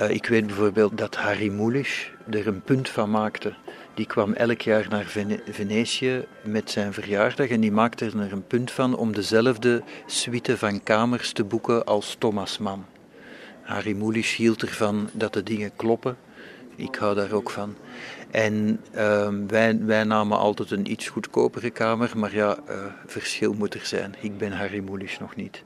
[0.01, 3.55] Uh, ik weet bijvoorbeeld dat Harry Mulisch er een punt van maakte.
[3.95, 8.47] Die kwam elk jaar naar Vene Venetië met zijn verjaardag en die maakte er een
[8.47, 12.85] punt van om dezelfde suite van kamers te boeken als Thomas Mann.
[13.63, 16.17] Harry Mulisch hield ervan dat de dingen kloppen.
[16.77, 17.75] Ik hou daar ook van.
[18.31, 22.75] En ehm, wij, wij, namen altijd een iets goedkopere kamer, maar ja, uh,
[23.07, 24.15] verschil moet er zijn.
[24.21, 25.63] Ik ben Harry Mulisch nog niet.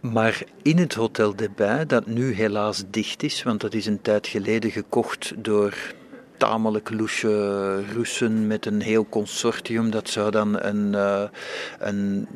[0.00, 4.02] Maar in het Hotel de Bain, dat nu helaas dicht is, want dat is een
[4.02, 5.74] tijd geleden gekocht door
[6.36, 9.90] tamelijk loesje Russen met een heel consortium.
[9.90, 11.22] Dat zou dan een, uh,
[11.78, 12.28] een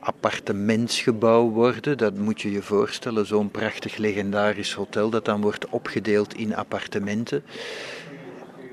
[0.00, 1.98] appartementsgebouw worden.
[1.98, 7.42] Dat moet je je voorstellen, zo'n prachtig legendarisch hotel dat dan wordt opgedeeld in appartementen.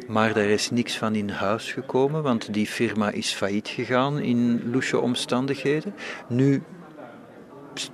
[0.07, 4.71] Maar daar is niks van in huis gekomen, want die firma is failliet gegaan in
[4.71, 5.95] loesje omstandigheden.
[6.27, 6.63] Nu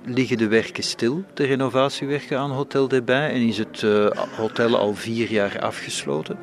[0.04, 4.94] liggen de werken stil, de renovatiewerken aan Hotel de en is het uh, hotel al
[4.94, 6.38] vier jaar afgesloten.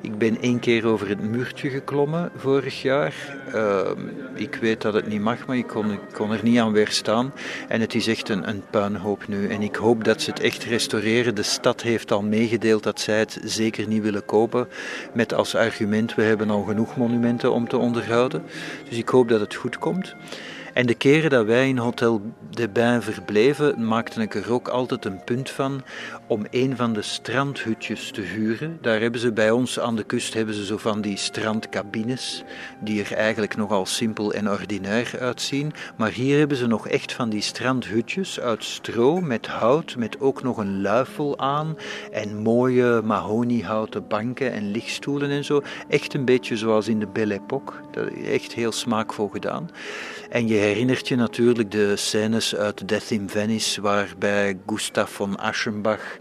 [0.00, 3.14] Ik ben één keer over het muurtje geklommen vorig jaar.
[3.54, 3.90] Uh,
[4.34, 7.32] ik weet dat het niet mag, maar ik kon, kon, er niet aan weerstaan.
[7.68, 9.48] En het is echt een, een puinhoop nu.
[9.48, 11.34] En ik hoop dat ze het echt restaureren.
[11.34, 14.68] De stad heeft al meegedeeld dat zij het zeker niet willen kopen.
[15.14, 18.42] Met als argument, we hebben al genoeg monumenten om te onderhouden.
[18.88, 20.14] Dus ik hoop dat het goed komt.
[20.72, 25.04] En de keren dat wij in Hotel de Bain verbleven, maakte ik er ook altijd
[25.04, 25.82] een punt van
[26.26, 28.78] om een van de strandhutjes te huren.
[28.80, 32.44] Daar hebben ze bij ons aan de kust hebben ze zo van die strandcabines,
[32.80, 35.72] die er eigenlijk nogal simpel en ordinair uitzien.
[35.96, 40.42] Maar hier hebben ze nog echt van die strandhutjes uit stro met hout, met ook
[40.42, 41.76] nog een luifel aan
[42.12, 45.62] en mooie mahoniehouten banken en lichtstoelen en zo.
[45.88, 47.74] Echt een beetje zoals in de Belle Époque.
[48.24, 49.70] Echt heel smaakvol gedaan.
[50.32, 56.18] En je herinnert je natuurlijk de scènes uit Death in Venice, waarbij Gustav von Aschenbach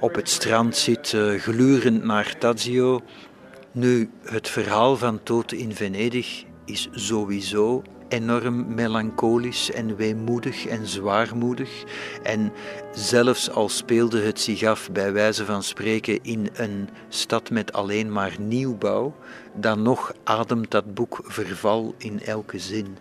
[0.00, 3.00] op het strand zit, uh, glurend naar Tadzio.
[3.72, 11.84] Nu, het verhaal van Dood in Venedig is sowieso enorm melancholisch en weemoedig en zwaarmoedig.
[12.22, 12.52] En
[12.94, 18.12] zelfs al speelde het zich af, bij wijze van spreken, in een stad met alleen
[18.12, 19.14] maar nieuwbouw,
[19.54, 22.96] dan nog ademt dat boek verval in elke zin.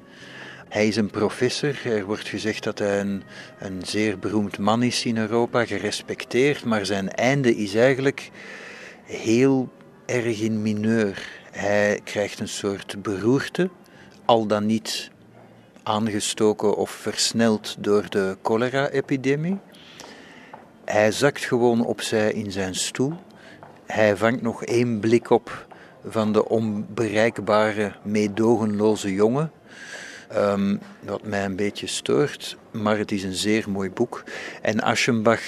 [0.72, 1.86] Hij is een professor.
[1.86, 3.24] Er wordt gezegd dat hij een,
[3.60, 8.32] een zeer beroemd man is in Europa, gerespecteerd, maar zijn einde is eigenlijk
[9.04, 9.70] heel
[10.06, 11.30] erg in mineur.
[11.52, 13.70] Hij krijgt een soort beroerte,
[14.26, 15.12] al dan niet
[15.84, 19.60] aangestoken of versneld door de cholera-epidemie.
[20.86, 23.14] Hij zakt gewoon opzij in zijn stoel.
[23.86, 25.68] Hij vangt nog één blik op
[26.06, 29.52] van de onbereikbare, meedogenloze jongen
[30.36, 34.24] Um, wat mij een beetje stoort, maar het is een zeer mooi boek.
[34.62, 35.42] En Aschenbach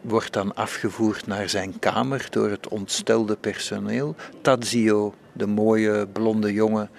[0.00, 4.14] wordt dan afgevoerd naar zijn kamer door het ontstelde personeel.
[4.42, 6.90] Tadzio, de mooie blonde jongen,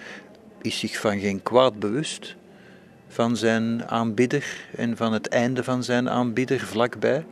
[0.61, 2.35] is zich van geen kwaad bewust
[3.07, 7.25] van zijn aanbidder en van het einde van zijn aanbidder vlakbij.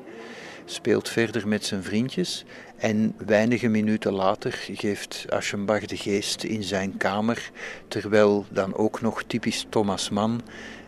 [0.69, 2.45] Speelt verder met zijn vriendjes
[2.77, 7.51] en weinige minuten later geeft Aschenbach de geest in zijn kamer,
[7.87, 10.41] terwijl dan ook nog typisch Thomas Mann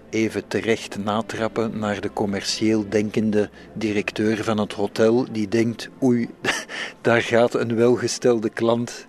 [0.10, 6.30] even terecht natrappen naar de commercieel denkende directeur van het hotel, die denkt: oei,
[7.02, 9.08] daar gaat een welgestelde klant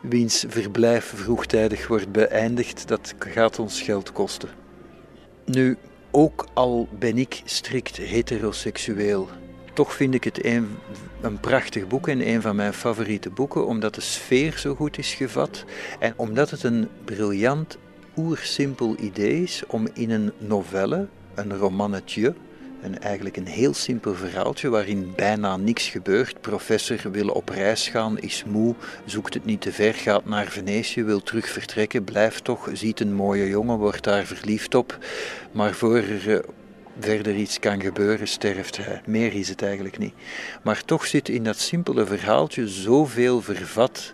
[0.00, 4.48] wiens verblijf vroegtijdig wordt beëindigd, dat gaat ons geld kosten.
[5.44, 5.76] Nu,
[6.10, 9.28] ook al ben ik strikt heteroseksueel,
[9.78, 10.68] toch vind ik het een,
[11.20, 15.14] een prachtig boek en een van mijn favoriete boeken, omdat de sfeer zo goed is
[15.14, 15.64] gevat
[15.98, 17.78] en omdat het een briljant,
[18.16, 22.34] oersimpel idee is om in een novelle, een romannetje,
[22.82, 26.40] een, eigenlijk een heel simpel verhaaltje waarin bijna niks gebeurt.
[26.40, 28.74] Professor wil op reis gaan, is moe,
[29.04, 33.14] zoekt het niet te ver, gaat naar Venetië, wil terug vertrekken, blijft toch, ziet een
[33.14, 34.98] mooie jongen, wordt daar verliefd op.
[35.52, 36.38] Maar voor er eh,
[37.00, 39.00] verder iets kan gebeuren, sterft hij.
[39.06, 40.14] Meer is het eigenlijk niet.
[40.62, 44.12] Maar toch zit in dat simpele verhaaltje zoveel vervat.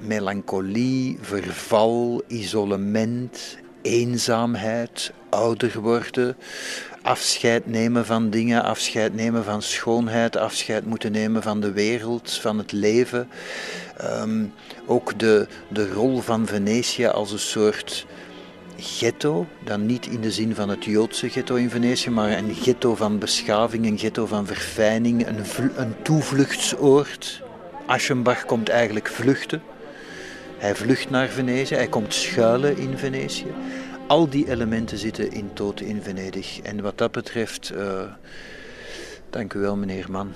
[0.00, 6.36] Melancholie, verval, isolement, eenzaamheid, ouder worden,
[7.02, 12.58] afscheid nemen van dingen, afscheid nemen van schoonheid, afscheid moeten nemen van de wereld, van
[12.58, 13.28] het leven.
[13.96, 14.44] Ehm,
[14.86, 18.06] ook de, de rol van Venetië als een soort
[18.78, 22.94] ghetto, dan niet in de zin van het Joodse ghetto in Venetië, maar een ghetto
[22.94, 25.44] van beschaving, een ghetto van verfijning, een,
[25.76, 27.42] een toevluchtsoord.
[27.86, 29.62] Aschenbach komt eigenlijk vluchten.
[30.58, 33.52] Hij vlucht naar Venetië, hij komt schuilen in Venetië.
[34.06, 36.60] Al die elementen zitten in Toten in Venedig.
[36.60, 38.02] En wat dat betreft, uh,
[39.30, 40.34] dank u wel meneer Mann.